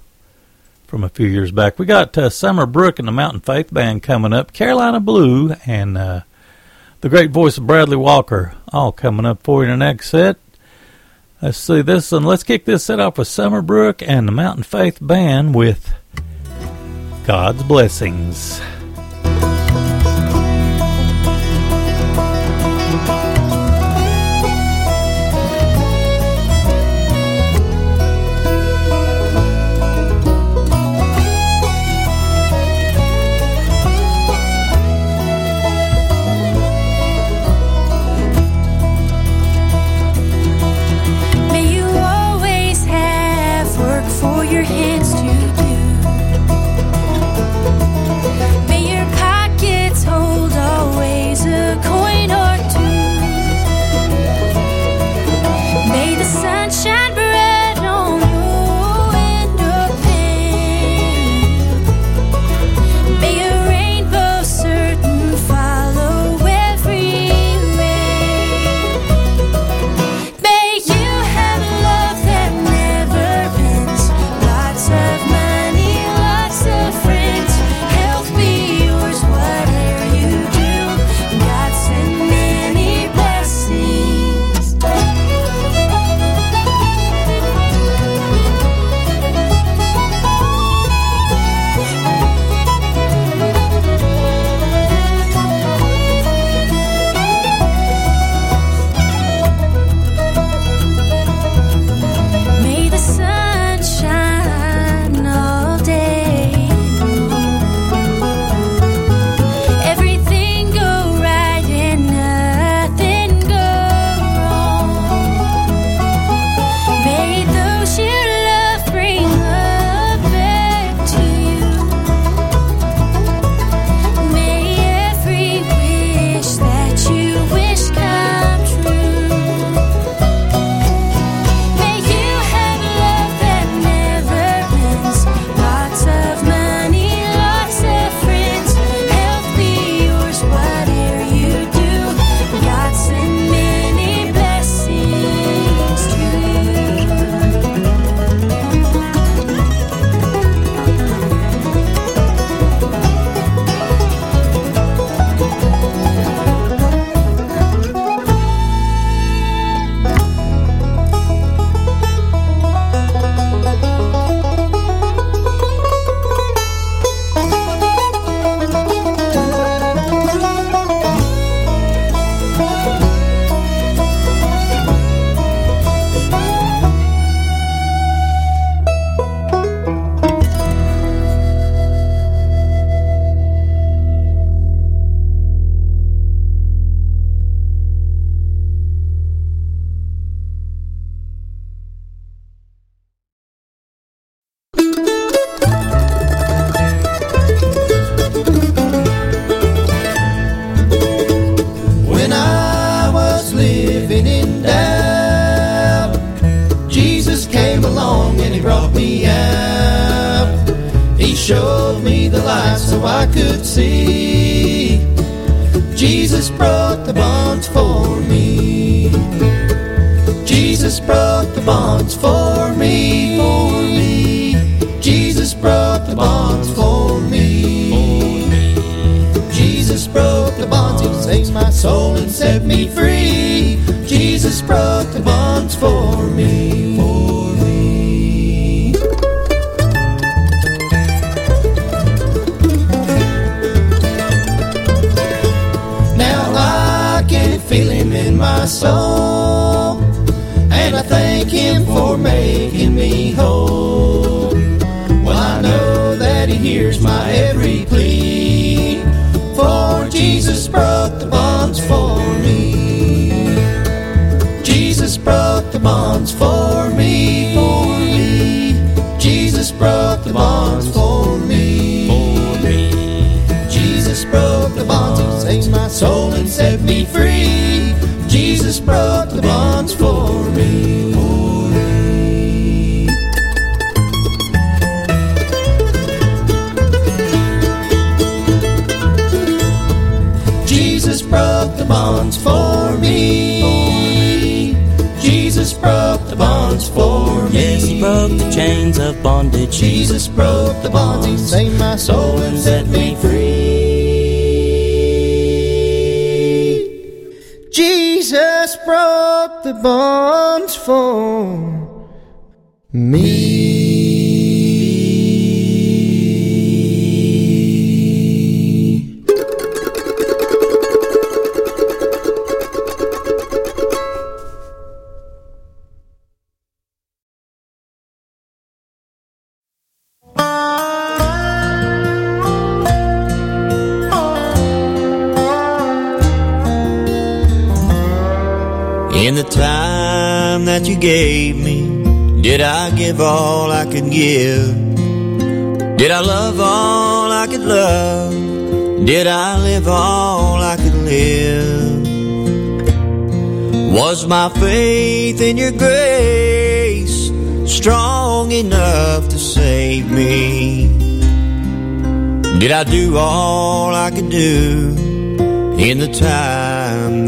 [0.88, 1.78] from a few years back.
[1.78, 5.98] We got uh, Summer Brooke and the Mountain Faith Band coming up, Carolina Blue, and
[5.98, 6.22] uh,
[7.02, 10.38] the great voice of Bradley Walker, all coming up for you in the next set.
[11.41, 12.24] Let's see this one.
[12.24, 15.94] Let's kick this set off with Summer Brooke and the Mountain Faith Band with
[17.26, 18.62] God's Blessings.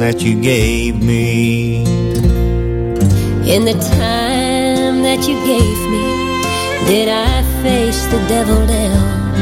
[0.07, 1.83] That you gave me.
[3.53, 6.07] In the time that you gave me,
[6.87, 9.35] did I face the devil down?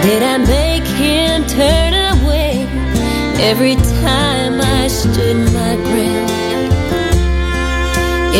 [0.00, 2.64] Did I make him turn away
[3.50, 6.30] every time I stood my ground?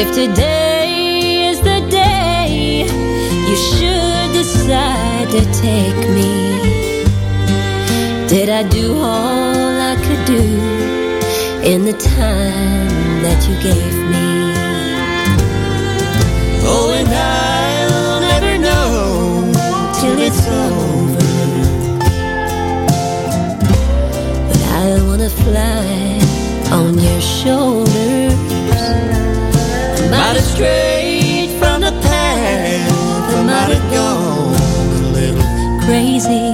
[0.01, 2.87] If today is the day
[3.49, 6.33] you should decide to take me,
[8.27, 10.82] did I do all I could do
[11.65, 14.27] in the time that you gave me?
[16.65, 19.53] Oh, and I'll never know
[20.01, 21.27] till it's over.
[24.49, 26.19] But I wanna fly
[26.73, 28.35] on your shoulders.
[30.01, 34.55] I might have strayed from the path, I might have gone
[34.99, 35.47] a little
[35.85, 36.51] crazy.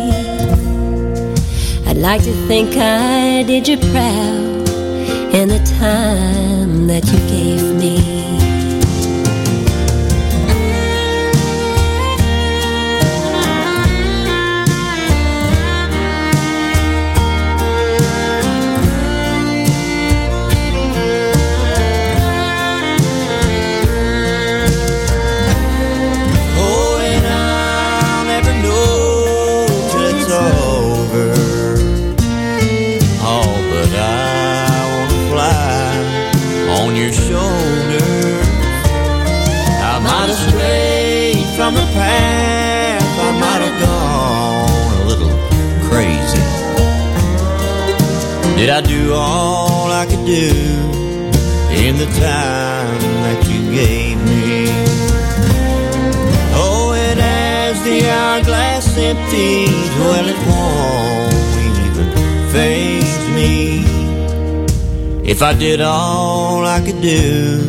[1.89, 4.58] I'd like to think I did you proud
[5.33, 8.18] in the time that you gave me.
[41.99, 43.15] Path.
[43.29, 45.35] I might have gone a little
[45.89, 46.47] crazy.
[48.59, 50.51] Did I do all I could do
[51.85, 54.49] in the time that you gave me?
[56.63, 61.35] Oh, and as the hourglass empties, well, it won't
[61.87, 62.09] even
[62.55, 63.55] faze me.
[65.33, 67.61] If I did all I could do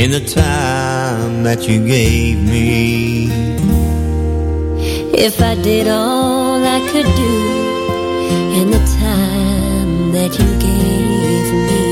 [0.00, 0.81] in the time
[1.44, 3.26] that you gave me.
[5.14, 7.62] If I did all I could do
[8.60, 11.82] in the time that you gave me.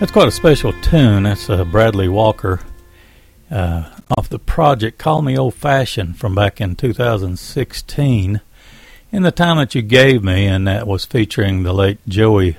[0.00, 1.22] That's quite a special tune.
[1.24, 2.60] That's uh, Bradley Walker
[3.50, 8.40] uh, off the project Call Me Old Fashioned from back in 2016
[9.12, 12.56] in the time that you gave me, and that was featuring the late Joey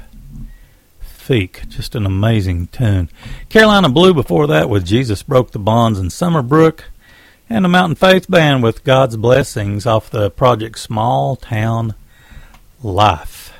[1.27, 1.67] Lafique.
[1.67, 3.09] Just an amazing tune.
[3.49, 6.85] Carolina Blue before that with Jesus Broke the Bonds and Summer Brooke.
[7.49, 11.95] And the Mountain Faith Band with God's Blessings off the project Small Town
[12.81, 13.53] Life.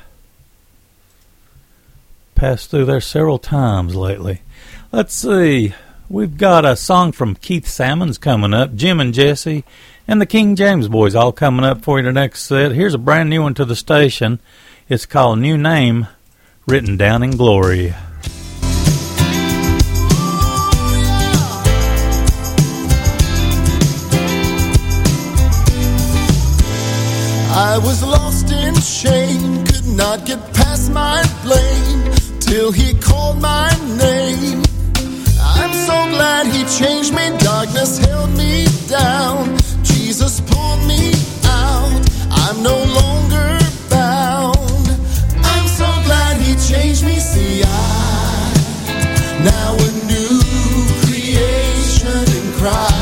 [2.34, 4.42] Passed through there several times lately.
[4.92, 5.74] Let's see.
[6.08, 9.64] We've got a song from Keith Salmons coming up, Jim and Jesse,
[10.06, 12.72] and the King James Boys all coming up for you the next set.
[12.72, 14.40] Here's a brand new one to the station.
[14.88, 16.06] It's called New Name
[16.68, 17.94] written down in glory.
[27.50, 33.70] I was lost in shame, could not get past my blame till he called my
[33.96, 34.62] name.
[35.40, 39.56] I'm so glad he changed me, darkness held me down.
[39.82, 41.12] Jesus pulled me
[41.44, 43.57] out, I'm no longer.
[46.68, 48.52] change me, see I
[49.42, 50.40] now a new
[51.00, 52.97] creation in Christ.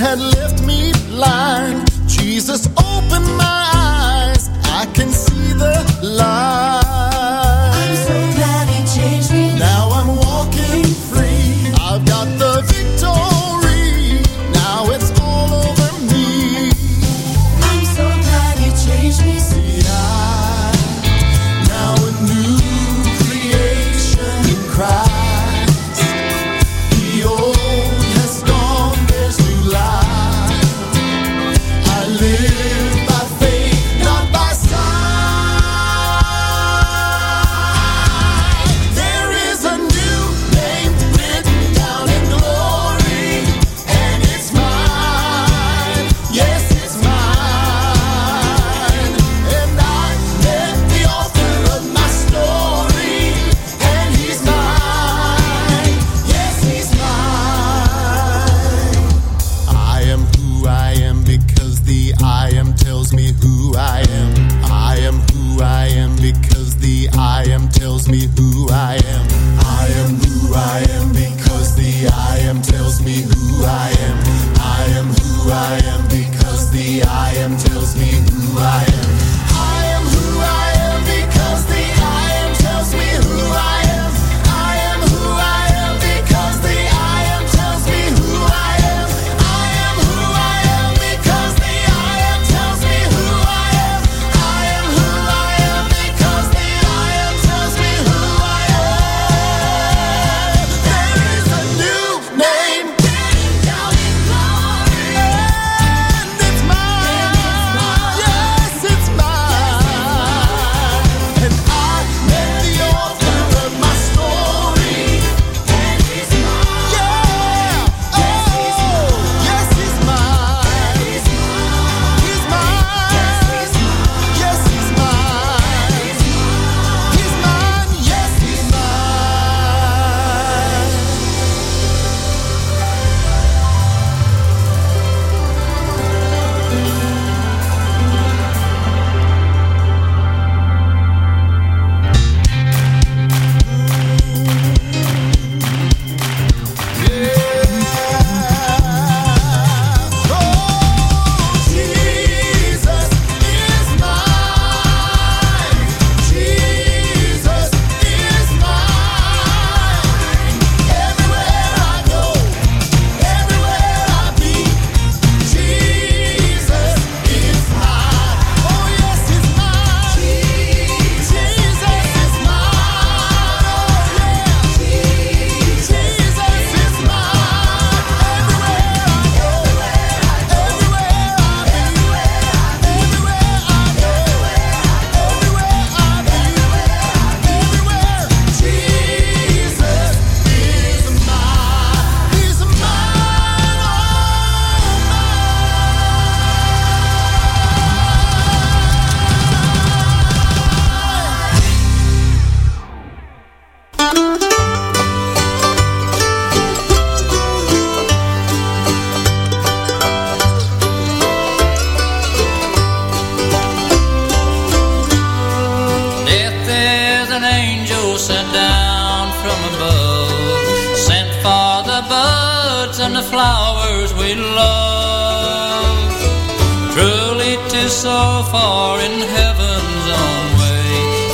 [0.00, 1.86] had left me blind.
[2.08, 6.59] Jesus opened my eyes, I can see the light.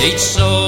[0.07, 0.66] Each soul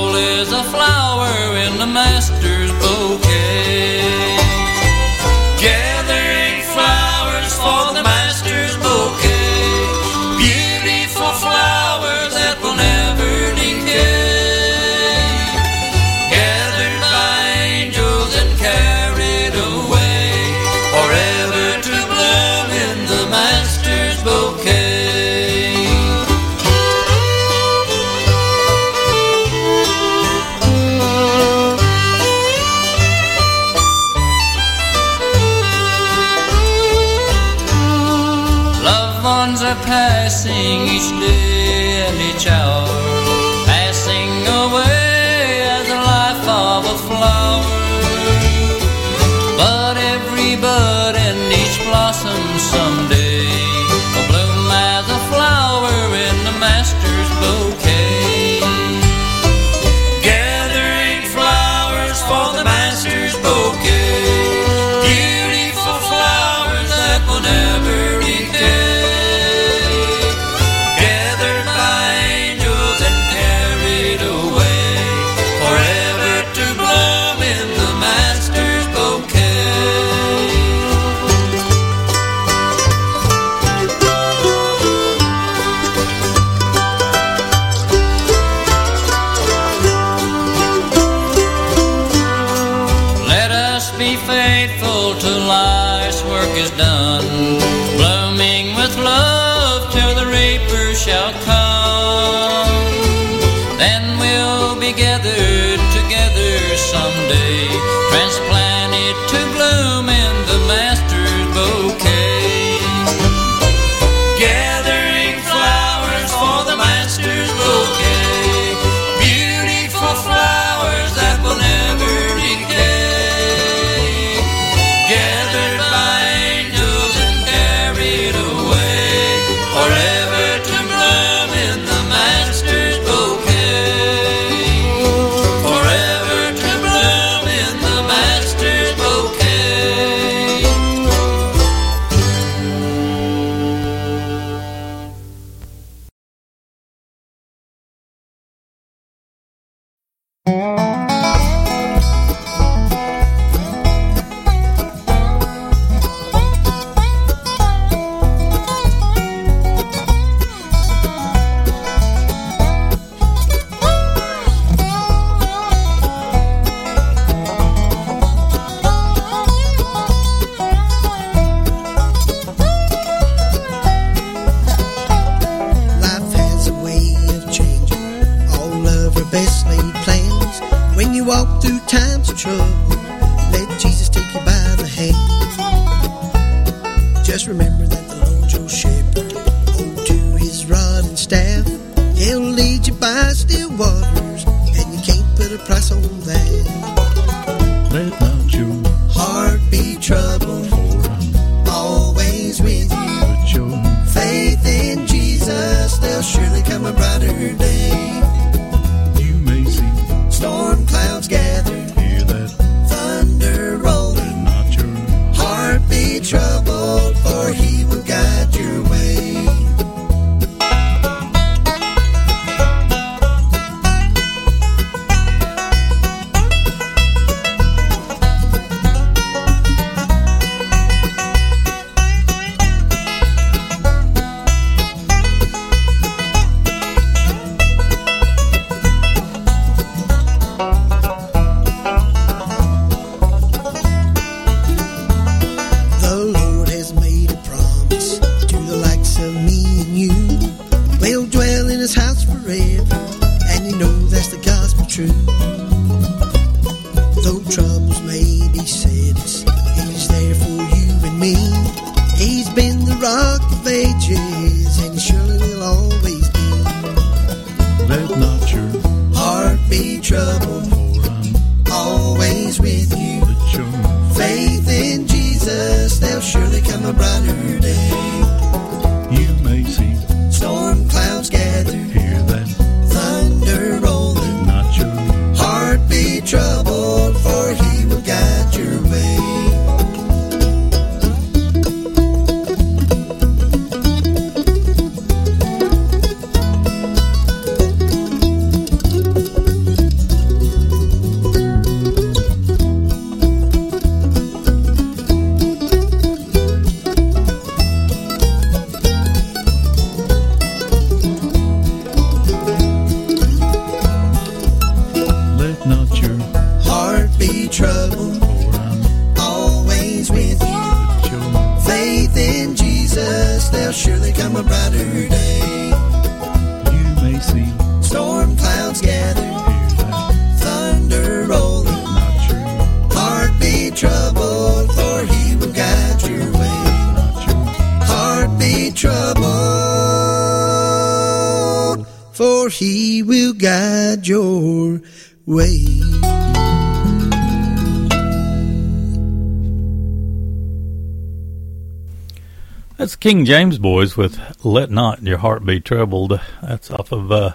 [353.08, 356.20] King James Boys with Let Not Your Heart Be Troubled.
[356.42, 357.32] That's off of uh,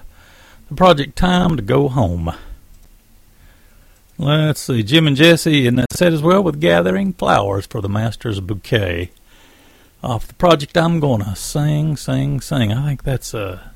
[0.70, 2.32] the project Time to Go Home.
[4.20, 7.90] Let's see, Jim and Jesse in that set as well with Gathering Flowers for the
[7.90, 9.10] Master's Bouquet.
[10.04, 12.72] Off the project I'm Gonna Sing, Sing, Sing.
[12.72, 13.72] I think that's a,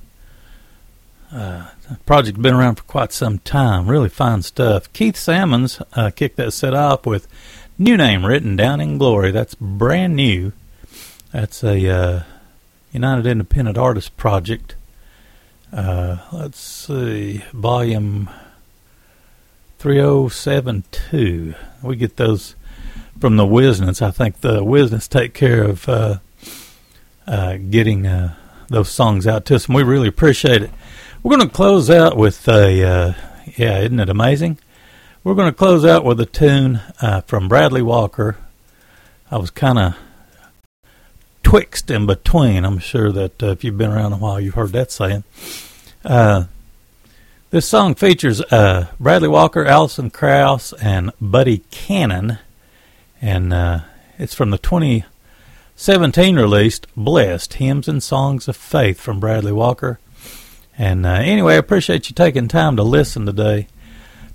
[1.31, 1.71] a
[2.05, 3.89] project been around for quite some time.
[3.89, 4.93] Really fine stuff.
[4.93, 7.27] Keith Salmons uh, kicked that set off with
[7.79, 9.31] New Name Written Down in Glory.
[9.31, 10.53] That's brand new.
[11.37, 12.23] That's a uh,
[12.91, 14.73] United Independent Artist project.
[15.71, 18.27] Uh, let's see, volume
[19.77, 21.53] 3072.
[21.83, 22.55] We get those
[23.19, 24.01] from the Whisnants.
[24.01, 26.17] I think the Whisnants take care of uh,
[27.27, 28.33] uh, getting uh,
[28.69, 30.71] those songs out to us, and we really appreciate it.
[31.21, 33.13] We're going to close out with a, uh,
[33.55, 34.57] yeah, isn't it amazing?
[35.23, 36.81] We're going to close out with a tune
[37.27, 38.37] from Bradley Walker.
[39.29, 39.97] I was kind of
[41.47, 42.65] twixt and between.
[42.65, 45.23] I'm sure that uh, if you've been around a while, you've heard that saying.
[46.03, 46.43] Uh,
[47.51, 52.39] this song features uh, Bradley Walker, Alison Krauss, and Buddy Cannon,
[53.21, 53.79] and uh,
[54.19, 59.99] it's from the 2017 released "Blessed Hymns and Songs of Faith" from Bradley Walker.
[60.77, 63.69] And uh, anyway, I appreciate you taking time to listen today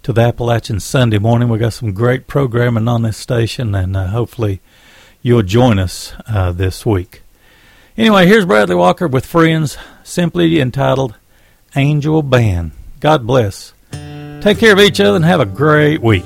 [0.02, 1.50] to the Appalachian Sunday morning.
[1.50, 4.62] We got some great programming on this station, and uh, hopefully
[5.22, 7.22] you'll join us uh, this week.
[7.96, 11.14] Anyway, here's Bradley Walker with Friends, simply entitled
[11.76, 12.72] Angel Band.
[13.00, 13.72] God bless.
[14.40, 16.24] Take care of each other and have a great week.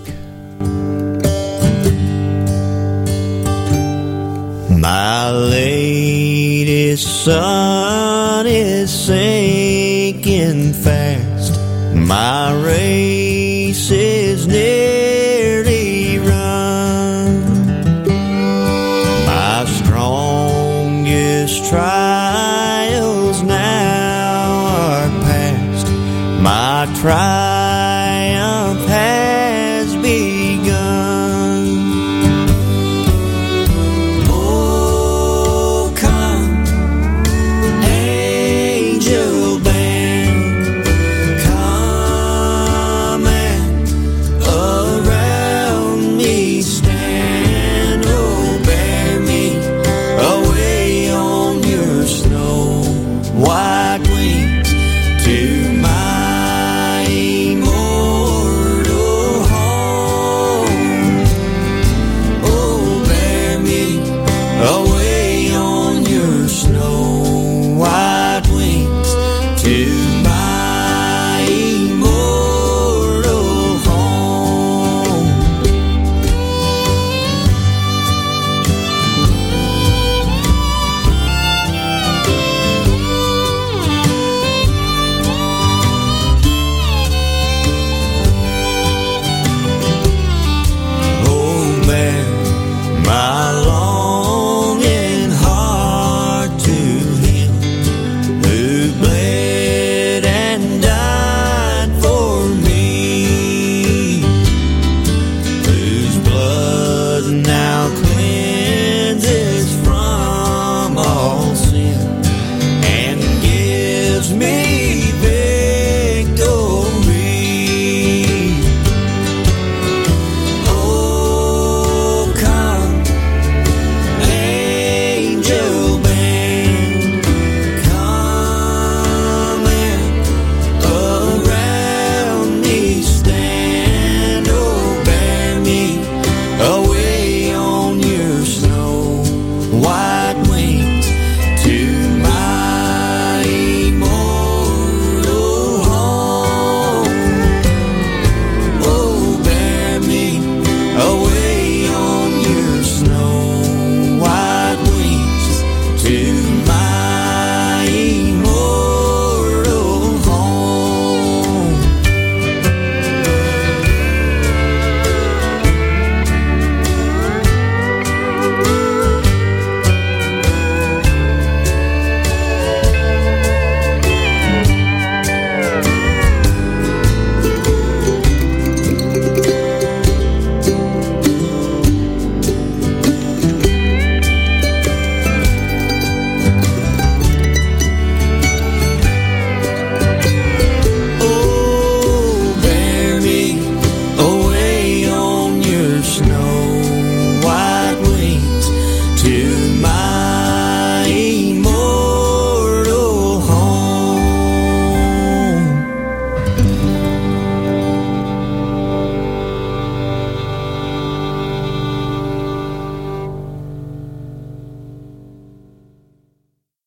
[4.70, 11.60] My latest sun is sinking fast.
[11.94, 14.85] My race is nearly
[27.06, 27.45] trials